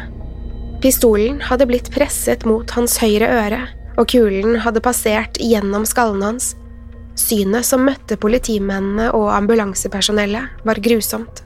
Pistolen 0.82 1.42
hadde 1.44 1.68
blitt 1.68 1.92
presset 1.92 2.46
mot 2.48 2.72
hans 2.72 2.98
høyre 3.02 3.28
øre, 3.28 3.60
og 4.00 4.08
kulen 4.14 4.62
hadde 4.64 4.84
passert 4.84 5.40
gjennom 5.44 5.86
skallen 5.88 6.24
hans. 6.24 6.54
Synet 7.20 7.68
som 7.68 7.84
møtte 7.84 8.16
politimennene 8.16 9.10
og 9.12 9.28
ambulansepersonellet, 9.36 10.64
var 10.64 10.80
grusomt. 10.80 11.44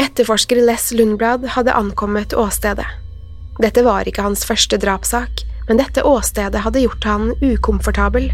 Etterforsker 0.00 0.62
Les 0.64 0.88
Lundblad 0.96 1.44
hadde 1.56 1.76
ankommet 1.76 2.32
åstedet. 2.32 2.88
Dette 3.60 3.84
var 3.84 4.08
ikke 4.08 4.24
hans 4.24 4.46
første 4.48 4.78
drapssak, 4.80 5.44
men 5.68 5.76
dette 5.76 6.02
åstedet 6.08 6.64
hadde 6.64 6.86
gjort 6.86 7.04
han 7.04 7.34
ukomfortabel. 7.44 8.30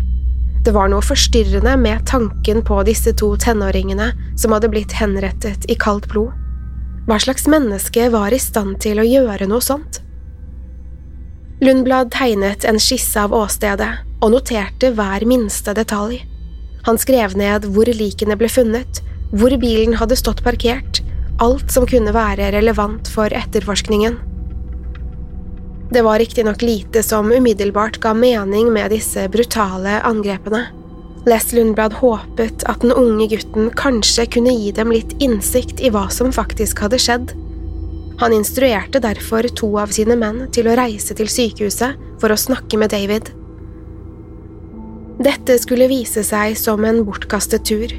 Det 0.62 0.74
var 0.74 0.90
noe 0.90 1.02
forstyrrende 1.02 1.74
med 1.78 2.06
tanken 2.06 2.62
på 2.66 2.78
disse 2.86 3.12
to 3.18 3.34
tenåringene 3.42 4.12
som 4.38 4.54
hadde 4.54 4.70
blitt 4.70 4.94
henrettet 4.94 5.66
i 5.70 5.76
kaldt 5.78 6.06
blod. 6.10 6.45
Hva 7.06 7.20
slags 7.22 7.44
menneske 7.46 8.08
var 8.10 8.34
i 8.34 8.38
stand 8.42 8.80
til 8.82 8.98
å 8.98 9.06
gjøre 9.06 9.46
noe 9.46 9.62
sånt? 9.62 10.00
Lundblad 11.62 12.10
tegnet 12.10 12.64
en 12.66 12.80
skisse 12.82 13.20
av 13.22 13.34
åstedet 13.36 13.92
og 14.18 14.32
noterte 14.34 14.90
hver 14.96 15.22
minste 15.30 15.70
detalj. 15.78 16.18
Han 16.88 16.98
skrev 16.98 17.36
ned 17.38 17.68
hvor 17.70 17.86
likene 17.86 18.34
ble 18.38 18.50
funnet, 18.50 18.98
hvor 19.30 19.54
bilen 19.62 19.94
hadde 20.00 20.18
stått 20.18 20.42
parkert, 20.42 20.98
alt 21.38 21.70
som 21.70 21.86
kunne 21.86 22.10
være 22.16 22.50
relevant 22.56 23.06
for 23.14 23.30
etterforskningen. 23.30 24.18
Det 25.94 26.02
var 26.02 26.18
riktignok 26.18 26.66
lite 26.66 27.04
som 27.06 27.30
umiddelbart 27.30 28.00
ga 28.02 28.16
mening 28.18 28.72
med 28.74 28.90
disse 28.90 29.28
brutale 29.30 30.00
angrepene. 30.02 30.64
Les 31.26 31.52
Lundblad 31.52 31.96
håpet 31.98 32.62
at 32.70 32.84
den 32.84 32.92
unge 32.94 33.26
gutten 33.32 33.72
kanskje 33.74 34.28
kunne 34.36 34.52
gi 34.54 34.70
dem 34.76 34.92
litt 34.94 35.16
innsikt 35.18 35.80
i 35.82 35.90
hva 35.90 36.04
som 36.14 36.30
faktisk 36.30 36.84
hadde 36.84 37.00
skjedd. 37.02 37.32
Han 38.20 38.32
instruerte 38.36 39.00
derfor 39.02 39.48
to 39.58 39.72
av 39.82 39.90
sine 39.96 40.14
menn 40.16 40.44
til 40.54 40.70
å 40.70 40.76
reise 40.78 41.16
til 41.18 41.26
sykehuset 41.26 41.98
for 42.22 42.30
å 42.30 42.38
snakke 42.38 42.78
med 42.78 42.94
David. 42.94 43.32
Dette 45.26 45.56
skulle 45.58 45.88
vise 45.90 46.22
seg 46.28 46.54
som 46.60 46.86
en 46.86 47.02
bortkastet 47.08 47.66
tur. 47.66 47.90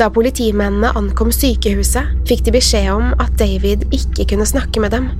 Da 0.00 0.08
politimennene 0.10 0.90
ankom 0.98 1.30
sykehuset, 1.30 2.10
fikk 2.26 2.42
de 2.48 2.56
beskjed 2.56 2.90
om 2.90 3.12
at 3.22 3.36
David 3.38 3.86
ikke 3.94 4.26
kunne 4.32 4.48
snakke 4.50 4.82
med 4.82 4.96
dem. 4.96 5.12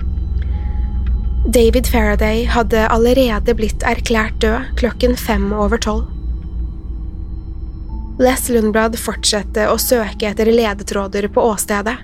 David 1.55 1.87
Faraday 1.87 2.43
hadde 2.51 2.89
allerede 2.91 3.55
blitt 3.55 3.87
erklært 3.87 4.41
død 4.43 4.75
klokken 4.81 5.15
fem 5.21 5.53
over 5.55 5.79
tolv. 5.79 6.14
Les 8.19 8.49
Lundblad 8.49 8.95
fortsatte 9.01 9.65
å 9.67 9.79
søke 9.81 10.29
etter 10.29 10.47
ledetråder 10.47 11.27
på 11.35 11.43
åstedet. 11.51 11.97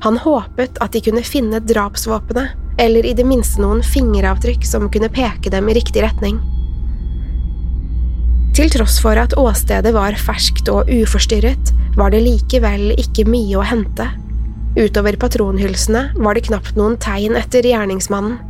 Han 0.00 0.16
håpet 0.22 0.78
at 0.80 0.94
de 0.94 1.02
kunne 1.04 1.24
finne 1.26 1.60
drapsvåpenet, 1.60 2.54
eller 2.80 3.04
i 3.04 3.12
det 3.12 3.26
minste 3.28 3.60
noen 3.60 3.82
fingeravtrykk 3.84 4.64
som 4.64 4.88
kunne 4.92 5.10
peke 5.12 5.52
dem 5.52 5.68
i 5.68 5.74
riktig 5.76 6.04
retning. 6.06 6.38
Til 8.56 8.72
tross 8.72 8.96
for 9.00 9.16
at 9.20 9.36
åstedet 9.36 9.92
var 9.92 10.16
ferskt 10.16 10.70
og 10.72 10.88
uforstyrret, 10.92 11.74
var 11.96 12.12
det 12.14 12.22
likevel 12.24 12.94
ikke 12.96 13.26
mye 13.28 13.60
å 13.60 13.66
hente. 13.66 14.08
Utover 14.76 15.18
patronhylsene 15.20 16.06
var 16.16 16.36
det 16.36 16.46
knapt 16.48 16.80
noen 16.80 16.96
tegn 17.00 17.36
etter 17.36 17.68
gjerningsmannen. 17.68 18.40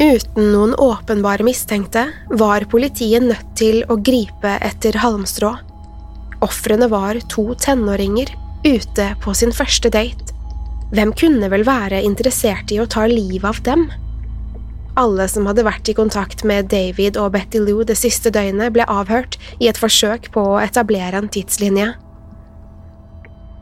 Uten 0.00 0.46
noen 0.48 0.70
åpenbare 0.80 1.44
mistenkte 1.44 2.06
var 2.40 2.64
politiet 2.72 3.20
nødt 3.20 3.50
til 3.60 3.82
å 3.84 3.98
gripe 4.00 4.54
etter 4.64 4.96
halmstrå. 4.96 5.50
Ofrene 6.40 6.88
var 6.88 7.20
to 7.28 7.50
tenåringer 7.60 8.32
ute 8.64 9.10
på 9.20 9.34
sin 9.36 9.52
første 9.52 9.92
date. 9.92 10.32
Hvem 10.96 11.12
kunne 11.12 11.50
vel 11.52 11.66
være 11.68 12.00
interessert 12.00 12.72
i 12.72 12.80
å 12.80 12.88
ta 12.88 13.04
livet 13.12 13.44
av 13.44 13.60
dem? 13.66 13.90
Alle 14.96 15.28
som 15.28 15.44
hadde 15.46 15.66
vært 15.68 15.92
i 15.92 15.96
kontakt 15.98 16.46
med 16.48 16.72
David 16.72 17.20
og 17.20 17.34
Betty 17.36 17.60
Lou 17.60 17.84
det 17.84 17.98
siste 18.00 18.32
døgnet, 18.32 18.72
ble 18.72 18.88
avhørt 18.88 19.36
i 19.60 19.68
et 19.68 19.78
forsøk 19.78 20.32
på 20.32 20.46
å 20.54 20.60
etablere 20.64 21.20
en 21.20 21.28
tidslinje. 21.28 21.92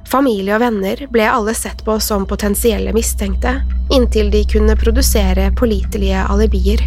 Familie 0.09 0.55
og 0.57 0.63
venner 0.63 1.03
ble 1.13 1.27
alle 1.29 1.53
sett 1.57 1.83
på 1.85 1.99
som 2.01 2.25
potensielle 2.29 2.95
mistenkte, 2.97 3.59
inntil 3.93 4.31
de 4.33 4.41
kunne 4.49 4.77
produsere 4.81 5.51
pålitelige 5.59 6.23
alibier. 6.33 6.81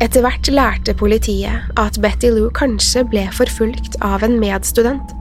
Etter 0.00 0.22
hvert 0.24 0.48
lærte 0.48 0.94
politiet 0.96 1.72
at 1.76 1.98
Betty 2.00 2.30
Lou 2.32 2.48
kanskje 2.54 3.02
ble 3.10 3.26
forfulgt 3.34 3.98
av 4.04 4.24
en 4.24 4.38
medstudent. 4.40 5.12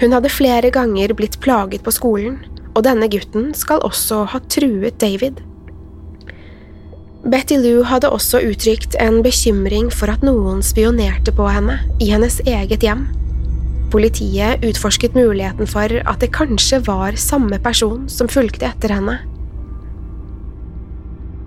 Hun 0.00 0.14
hadde 0.14 0.32
flere 0.32 0.70
ganger 0.72 1.12
blitt 1.18 1.40
plaget 1.44 1.84
på 1.84 1.92
skolen, 1.92 2.38
og 2.74 2.86
denne 2.86 3.08
gutten 3.10 3.52
skal 3.54 3.82
også 3.84 4.22
ha 4.32 4.40
truet 4.48 4.96
David. 5.02 5.42
Betty 7.24 7.58
Lou 7.60 7.82
hadde 7.88 8.08
også 8.12 8.40
uttrykt 8.48 8.96
en 9.00 9.20
bekymring 9.24 9.90
for 9.92 10.12
at 10.12 10.24
noen 10.24 10.64
spionerte 10.64 11.34
på 11.36 11.50
henne 11.52 11.78
i 12.00 12.10
hennes 12.12 12.40
eget 12.48 12.84
hjem. 12.86 13.06
Politiet 13.94 14.64
utforsket 14.66 15.14
muligheten 15.14 15.68
for 15.70 15.92
at 16.02 16.18
det 16.18 16.32
kanskje 16.34 16.80
var 16.88 17.14
samme 17.20 17.60
person 17.62 18.08
som 18.10 18.26
fulgte 18.26 18.66
etter 18.66 18.90
henne. 18.90 19.20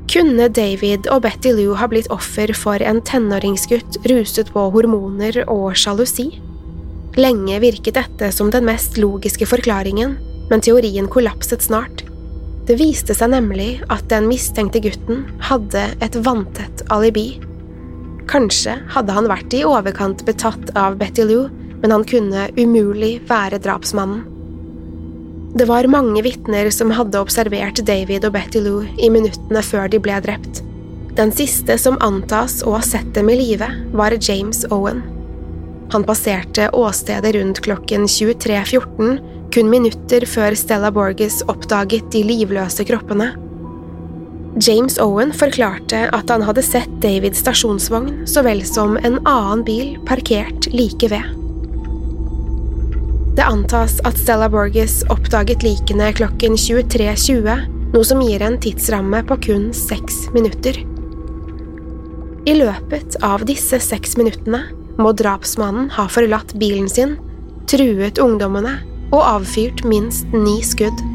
Kunne 0.07 0.47
David 0.55 1.09
og 1.11 1.25
Betty 1.25 1.51
Lou 1.51 1.73
ha 1.75 1.89
blitt 1.91 2.07
offer 2.13 2.53
for 2.55 2.79
en 2.79 3.01
tenåringsgutt 3.03 3.99
ruset 4.07 4.53
på 4.55 4.63
hormoner 4.71 5.41
og 5.51 5.75
sjalusi? 5.75 6.29
Lenge 7.19 7.59
virket 7.59 7.99
dette 7.99 8.31
som 8.31 8.53
den 8.53 8.63
mest 8.69 8.95
logiske 8.95 9.49
forklaringen, 9.49 10.15
men 10.47 10.63
teorien 10.63 11.11
kollapset 11.11 11.67
snart. 11.67 12.05
Det 12.67 12.79
viste 12.79 13.11
seg 13.17 13.33
nemlig 13.35 13.81
at 13.91 14.07
den 14.07 14.31
mistenkte 14.31 14.79
gutten 14.87 15.25
hadde 15.51 15.83
et 15.99 16.15
vanntett 16.23 16.87
alibi. 16.95 17.41
Kanskje 18.31 18.79
hadde 18.95 19.19
han 19.19 19.27
vært 19.27 19.51
i 19.55 19.65
overkant 19.67 20.23
betatt 20.27 20.71
av 20.79 20.95
Betty 21.03 21.27
Lou 21.27 21.49
men 21.81 21.93
han 21.93 22.05
kunne 22.07 22.47
umulig 22.57 23.17
være 23.29 23.61
drapsmannen. 23.63 24.25
Det 25.57 25.65
var 25.65 25.87
mange 25.89 26.21
vitner 26.21 26.69
som 26.69 26.91
hadde 26.93 27.19
observert 27.21 27.79
David 27.87 28.27
og 28.27 28.35
Betty 28.35 28.59
Lou 28.61 28.83
i 29.01 29.09
minuttene 29.09 29.63
før 29.65 29.87
de 29.89 29.99
ble 30.03 30.19
drept. 30.21 30.61
Den 31.17 31.31
siste 31.33 31.79
som 31.81 31.97
antas 32.05 32.59
å 32.61 32.75
ha 32.75 32.81
sett 32.85 33.09
dem 33.15 33.31
i 33.33 33.37
live, 33.39 33.69
var 33.97 34.13
James 34.21 34.65
Owen. 34.69 35.01
Han 35.95 36.05
passerte 36.05 36.67
åstedet 36.77 37.33
rundt 37.33 37.63
klokken 37.65 38.05
23.14, 38.05 39.17
kun 39.55 39.71
minutter 39.71 40.27
før 40.29 40.53
Stella 40.59 40.91
Borges 40.93 41.39
oppdaget 41.49 42.11
de 42.13 42.21
livløse 42.27 42.85
kroppene. 42.85 43.31
James 44.61 44.99
Owen 45.01 45.33
forklarte 45.33 46.05
at 46.13 46.29
han 46.33 46.45
hadde 46.45 46.65
sett 46.65 46.93
Davids 47.01 47.41
stasjonsvogn 47.41 48.27
så 48.29 48.45
vel 48.45 48.61
som 48.67 48.97
en 49.01 49.19
annen 49.23 49.65
bil 49.65 49.97
parkert 50.05 50.69
like 50.73 51.09
ved. 51.13 51.46
Det 53.37 53.45
antas 53.45 53.99
at 54.01 54.17
Stella 54.17 54.47
Borges 54.49 55.03
oppdaget 55.13 55.61
likene 55.61 56.07
klokken 56.17 56.55
23.20, 56.57 57.65
noe 57.93 58.05
som 58.09 58.21
gir 58.25 58.41
en 58.41 58.55
tidsramme 58.57 59.19
på 59.29 59.35
kun 59.45 59.67
seks 59.77 60.23
minutter. 60.33 60.79
I 62.49 62.55
løpet 62.57 63.19
av 63.21 63.43
disse 63.45 63.77
seks 63.83 64.17
minuttene 64.17 64.63
må 64.97 65.11
drapsmannen 65.21 65.91
ha 65.93 66.07
forlatt 66.09 66.55
bilen 66.57 66.89
sin, 66.89 67.13
truet 67.69 68.17
ungdommene 68.23 68.79
og 69.11 69.21
avfyrt 69.21 69.83
minst 69.85 70.33
ni 70.33 70.57
skudd. 70.65 71.05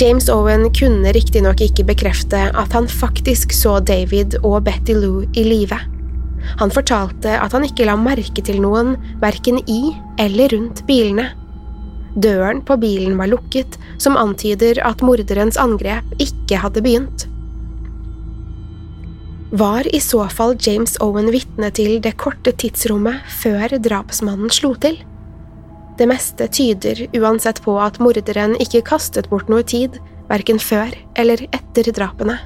James 0.00 0.30
Owen 0.32 0.70
kunne 0.72 1.12
riktignok 1.12 1.60
ikke 1.68 1.84
bekrefte 1.92 2.46
at 2.56 2.72
han 2.72 2.88
faktisk 2.88 3.52
så 3.52 3.76
David 3.84 4.38
og 4.40 4.62
Betty 4.64 4.96
Lou 4.96 5.26
i 5.36 5.44
live. 5.44 5.76
Han 6.60 6.72
fortalte 6.72 7.36
at 7.40 7.52
han 7.56 7.66
ikke 7.66 7.86
la 7.88 7.96
merke 8.00 8.42
til 8.44 8.60
noen 8.64 8.94
verken 9.22 9.60
i 9.66 9.80
eller 10.22 10.54
rundt 10.54 10.84
bilene. 10.88 11.30
Døren 12.16 12.62
på 12.64 12.78
bilen 12.80 13.18
var 13.18 13.28
lukket, 13.28 13.76
som 14.00 14.16
antyder 14.16 14.80
at 14.88 15.02
morderens 15.04 15.58
angrep 15.60 16.14
ikke 16.22 16.62
hadde 16.62 16.84
begynt. 16.84 17.26
Var 19.56 19.86
i 19.94 20.00
så 20.02 20.24
fall 20.32 20.56
James 20.60 20.96
Owen 21.04 21.28
vitne 21.30 21.68
til 21.76 22.00
det 22.02 22.16
korte 22.18 22.50
tidsrommet 22.56 23.20
før 23.42 23.76
drapsmannen 23.78 24.50
slo 24.52 24.72
til? 24.80 24.98
Det 25.96 26.08
meste 26.10 26.48
tyder 26.52 27.06
uansett 27.16 27.62
på 27.64 27.76
at 27.80 28.00
morderen 28.02 28.56
ikke 28.60 28.84
kastet 28.90 29.30
bort 29.30 29.48
noe 29.52 29.64
tid, 29.64 30.00
verken 30.28 30.58
før 30.60 30.92
eller 31.16 31.46
etter 31.56 31.92
drapene. 31.94 32.40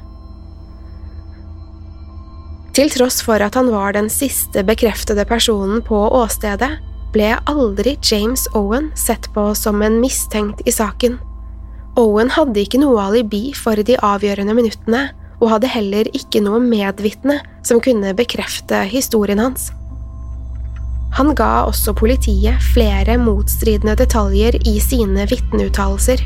Til 2.77 2.91
tross 2.93 3.19
for 3.27 3.43
at 3.43 3.57
han 3.59 3.71
var 3.73 3.97
den 3.97 4.07
siste 4.13 4.63
bekreftede 4.67 5.25
personen 5.27 5.83
på 5.83 5.99
åstedet, 6.15 6.71
ble 7.11 7.33
aldri 7.51 7.97
James 8.07 8.47
Owen 8.55 8.93
sett 8.95 9.27
på 9.35 9.49
som 9.59 9.83
en 9.83 9.99
mistenkt 10.03 10.63
i 10.67 10.75
saken. 10.75 11.19
Owen 11.99 12.31
hadde 12.31 12.63
ikke 12.63 12.79
noe 12.79 13.03
alibi 13.03 13.51
for 13.59 13.75
de 13.75 13.97
avgjørende 13.99 14.55
minuttene, 14.55 15.09
og 15.41 15.55
hadde 15.55 15.73
heller 15.73 16.09
ikke 16.15 16.43
noe 16.45 16.61
medvitne 16.63 17.39
som 17.67 17.81
kunne 17.83 18.13
bekrefte 18.15 18.85
historien 18.87 19.41
hans. 19.41 19.71
Han 21.17 21.33
ga 21.35 21.65
også 21.67 21.97
politiet 21.99 22.61
flere 22.75 23.17
motstridende 23.19 23.97
detaljer 23.99 24.61
i 24.69 24.77
sine 24.85 25.27
vitneuttalelser. 25.27 26.23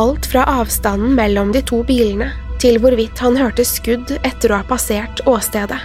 Alt 0.00 0.26
fra 0.32 0.42
avstanden 0.58 1.14
mellom 1.14 1.52
de 1.54 1.62
to 1.62 1.84
bilene 1.86 2.32
til 2.62 2.80
hvorvidt 2.82 3.20
han 3.22 3.38
hørte 3.38 3.64
skudd 3.66 4.12
etter 4.22 4.52
å 4.52 4.60
ha 4.60 4.66
passert 4.66 5.22
åstedet. 5.28 5.78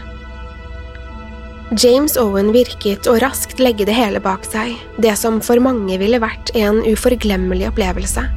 James 1.79 2.17
Owen 2.21 2.51
virket 2.53 3.07
å 3.09 3.15
raskt 3.21 3.57
legge 3.62 3.88
det 3.89 3.95
hele 3.97 4.19
bak 4.21 4.43
seg, 4.45 4.75
det 5.01 5.15
som 5.17 5.39
for 5.41 5.62
mange 5.63 5.97
ville 5.97 6.19
vært 6.21 6.51
en 6.59 6.83
uforglemmelig 6.86 7.71
opplevelse. 7.71 8.27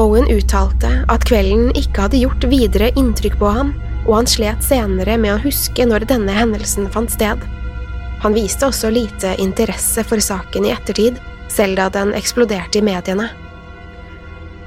Owen 0.00 0.26
uttalte 0.30 0.90
at 1.10 1.26
kvelden 1.26 1.70
ikke 1.78 2.06
hadde 2.06 2.22
gjort 2.22 2.46
videre 2.50 2.90
inntrykk 2.98 3.38
på 3.38 3.52
han, 3.54 3.72
og 4.06 4.16
han 4.20 4.30
slet 4.30 4.64
senere 4.64 5.18
med 5.20 5.34
å 5.36 5.42
huske 5.44 5.86
når 5.86 6.08
denne 6.10 6.34
hendelsen 6.34 6.88
fant 6.90 7.12
sted. 7.12 7.42
Han 8.24 8.34
viste 8.36 8.66
også 8.66 8.90
lite 8.92 9.36
interesse 9.42 10.02
for 10.06 10.22
saken 10.22 10.66
i 10.66 10.74
ettertid, 10.74 11.20
selv 11.50 11.78
da 11.80 11.88
den 11.92 12.14
eksploderte 12.18 12.80
i 12.80 12.84
mediene. 12.86 13.30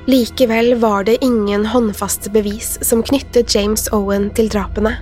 Likevel 0.06 0.76
var 0.76 1.04
det 1.04 1.24
ingen 1.26 1.66
håndfaste 1.66 2.30
bevis 2.30 2.78
som 2.82 3.04
knyttet 3.04 3.56
James 3.56 3.88
Owen 3.96 4.28
til 4.36 4.50
drapene. 4.52 4.98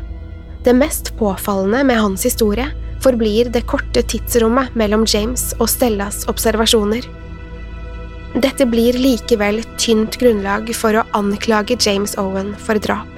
Det 0.62 0.76
mest 0.78 1.16
påfallende 1.18 1.80
med 1.90 1.98
hans 1.98 2.26
historie 2.26 2.68
forblir 3.02 3.50
det 3.50 3.64
korte 3.66 4.04
tidsrommet 4.06 4.76
mellom 4.78 5.08
James 5.10 5.56
og 5.58 5.72
Stellas 5.74 6.28
observasjoner. 6.30 7.08
Dette 8.46 8.68
blir 8.70 8.94
likevel 8.94 9.64
tynt 9.82 10.20
grunnlag 10.22 10.70
for 10.78 10.94
å 10.94 11.08
anklage 11.18 11.80
James 11.82 12.14
Owen 12.22 12.54
for 12.62 12.78
drap. 12.78 13.10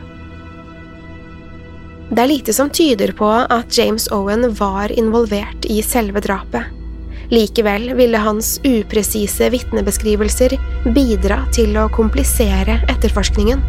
Det 2.13 2.23
er 2.23 2.31
lite 2.31 2.55
som 2.55 2.71
tyder 2.71 3.11
på 3.17 3.27
at 3.27 3.75
James 3.75 4.07
Owen 4.15 4.47
var 4.55 4.91
involvert 4.95 5.67
i 5.67 5.81
selve 5.83 6.23
drapet. 6.23 6.82
Likevel 7.31 7.93
ville 7.97 8.19
hans 8.19 8.57
upresise 8.67 9.47
vitnebeskrivelser 9.53 10.57
bidra 10.95 11.43
til 11.55 11.77
å 11.79 11.87
komplisere 11.93 12.81
etterforskningen. 12.91 13.63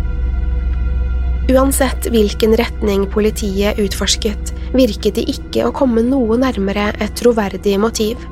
Uansett 1.52 2.08
hvilken 2.08 2.56
retning 2.56 3.04
politiet 3.12 3.78
utforsket, 3.78 4.54
virket 4.72 5.18
de 5.18 5.26
ikke 5.28 5.66
å 5.68 5.74
komme 5.76 6.02
noe 6.06 6.38
nærmere 6.40 6.88
et 7.04 7.12
troverdig 7.20 7.76
motiv. 7.80 8.22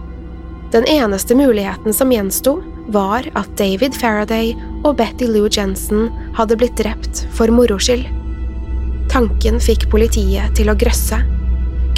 Den 0.72 0.88
eneste 0.88 1.36
muligheten 1.36 1.92
som 1.92 2.12
gjensto, 2.12 2.62
var 2.92 3.28
at 3.38 3.50
David 3.60 3.94
Faraday 3.94 4.56
og 4.82 4.96
Betty 4.98 5.28
Lou 5.28 5.44
Jensen 5.52 6.08
hadde 6.34 6.56
blitt 6.58 6.74
drept 6.80 7.26
for 7.36 7.52
moro 7.52 7.76
skyld. 7.78 8.08
Tanken 9.12 9.60
fikk 9.60 9.86
politiet 9.92 10.56
til 10.56 10.72
å 10.72 10.78
grøsse. 10.78 11.20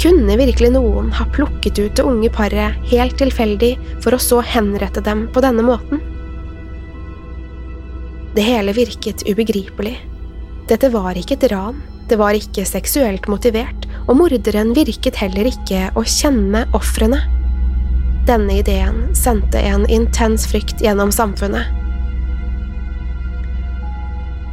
Kunne 0.05 0.35
virkelig 0.37 0.67
noen 0.75 1.07
ha 1.17 1.25
plukket 1.33 1.79
ut 1.79 1.95
det 1.97 2.03
unge 2.05 2.29
paret 2.29 2.75
helt 2.91 3.15
tilfeldig 3.17 3.71
for 4.03 4.13
å 4.13 4.19
så 4.21 4.37
henrette 4.45 5.01
dem 5.01 5.23
på 5.33 5.41
denne 5.41 5.63
måten? 5.65 5.97
Det 8.35 8.43
hele 8.45 8.75
virket 8.77 9.23
ubegripelig. 9.25 9.95
Dette 10.69 10.91
var 10.93 11.17
ikke 11.17 11.39
et 11.39 11.47
ran, 11.49 11.79
det 12.05 12.19
var 12.21 12.37
ikke 12.37 12.67
seksuelt 12.69 13.25
motivert, 13.31 13.87
og 14.05 14.19
morderen 14.19 14.75
virket 14.77 15.17
heller 15.23 15.49
ikke 15.49 15.87
å 15.97 16.05
kjenne 16.05 16.67
ofrene. 16.77 17.23
Denne 18.29 18.59
ideen 18.61 19.07
sendte 19.17 19.57
en 19.57 19.87
intens 19.89 20.45
frykt 20.51 20.85
gjennom 20.85 21.09
samfunnet. 21.09 21.65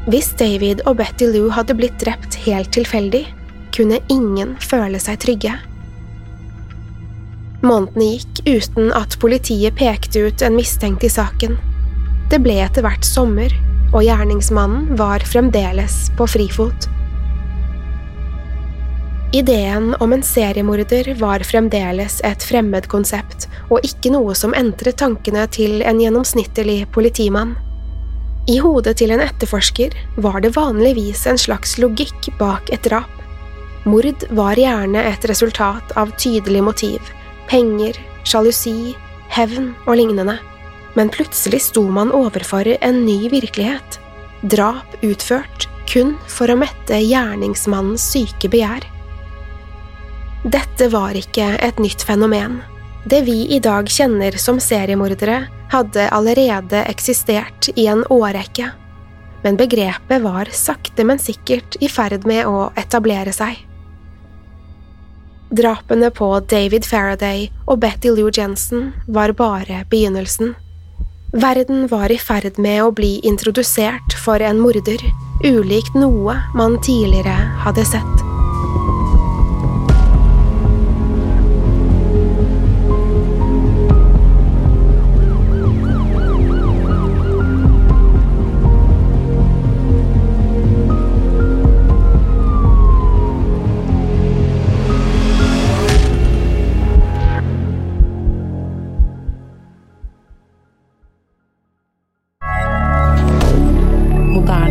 Hvis 0.08 0.32
David 0.40 0.80
og 0.88 0.96
Betty 1.04 1.28
Lou 1.28 1.52
hadde 1.52 1.76
blitt 1.76 2.00
drept 2.00 2.40
helt 2.48 2.72
tilfeldig, 2.72 3.26
kunne 3.74 4.00
ingen 4.12 4.56
føle 4.60 5.00
seg 5.02 5.20
trygge. 5.24 5.56
Månedene 7.62 8.08
gikk 8.16 8.40
uten 8.48 8.90
at 8.98 9.18
politiet 9.22 9.76
pekte 9.78 10.26
ut 10.26 10.42
en 10.42 10.56
mistenkt 10.58 11.04
i 11.06 11.12
saken. 11.12 11.58
Det 12.32 12.40
ble 12.42 12.56
etter 12.64 12.82
hvert 12.82 13.06
sommer, 13.06 13.52
og 13.92 14.02
gjerningsmannen 14.02 14.96
var 14.98 15.22
fremdeles 15.28 16.08
på 16.18 16.26
frifot. 16.26 16.88
Ideen 19.32 19.94
om 20.04 20.12
en 20.12 20.22
seriemorder 20.22 21.14
var 21.20 21.44
fremdeles 21.48 22.18
et 22.26 22.44
fremmed 22.44 22.88
konsept, 22.92 23.46
og 23.70 23.84
ikke 23.86 24.12
noe 24.12 24.34
som 24.36 24.52
entret 24.58 24.98
tankene 25.00 25.46
til 25.54 25.80
en 25.88 26.02
gjennomsnittlig 26.02 26.82
politimann. 26.92 27.54
I 28.50 28.58
hodet 28.60 28.98
til 28.98 29.14
en 29.14 29.22
etterforsker 29.22 29.94
var 30.20 30.42
det 30.42 30.56
vanligvis 30.56 31.24
en 31.30 31.40
slags 31.40 31.78
logikk 31.80 32.28
bak 32.42 32.68
et 32.74 32.84
drap. 32.84 33.21
Mord 33.84 34.24
var 34.30 34.58
gjerne 34.58 35.02
et 35.10 35.24
resultat 35.26 35.92
av 35.98 36.12
tydelig 36.20 36.62
motiv, 36.62 37.12
penger, 37.50 37.96
sjalusi, 38.22 38.94
hevn 39.32 39.72
og 39.86 39.96
lignende, 39.98 40.36
men 40.94 41.10
plutselig 41.10 41.64
sto 41.66 41.82
man 41.90 42.12
overfor 42.14 42.68
en 42.78 43.00
ny 43.06 43.26
virkelighet, 43.32 43.98
drap 44.42 44.98
utført 45.02 45.66
kun 45.90 46.14
for 46.30 46.52
å 46.52 46.58
mette 46.60 47.00
gjerningsmannens 47.02 48.04
syke 48.14 48.50
begjær. 48.52 48.86
Dette 50.42 50.88
var 50.92 51.18
ikke 51.18 51.52
et 51.62 51.82
nytt 51.82 52.02
fenomen. 52.06 52.60
Det 53.06 53.24
vi 53.26 53.48
i 53.54 53.58
dag 53.62 53.90
kjenner 53.90 54.38
som 54.38 54.60
seriemordere, 54.62 55.46
hadde 55.72 56.06
allerede 56.14 56.84
eksistert 56.86 57.70
i 57.74 57.88
en 57.90 58.04
årrekke, 58.12 58.68
men 59.42 59.58
begrepet 59.58 60.22
var 60.22 60.50
sakte, 60.54 61.02
men 61.02 61.18
sikkert 61.18 61.80
i 61.82 61.90
ferd 61.90 62.26
med 62.30 62.46
å 62.46 62.70
etablere 62.78 63.34
seg. 63.34 63.58
Drapene 65.52 66.08
på 66.10 66.26
David 66.48 66.86
Faraday 66.88 67.50
og 67.66 67.82
Betty 67.82 68.08
Lou 68.08 68.30
Jensen 68.32 68.94
var 69.04 69.34
bare 69.36 69.82
begynnelsen. 69.90 70.54
Verden 71.32 71.84
var 71.92 72.12
i 72.12 72.16
ferd 72.16 72.56
med 72.56 72.80
å 72.80 72.88
bli 72.96 73.18
introdusert 73.28 74.16
for 74.24 74.40
en 74.40 74.64
morder, 74.64 75.04
ulikt 75.44 75.92
noe 75.92 76.40
man 76.56 76.80
tidligere 76.80 77.36
hadde 77.66 77.84
sett. 77.84 78.31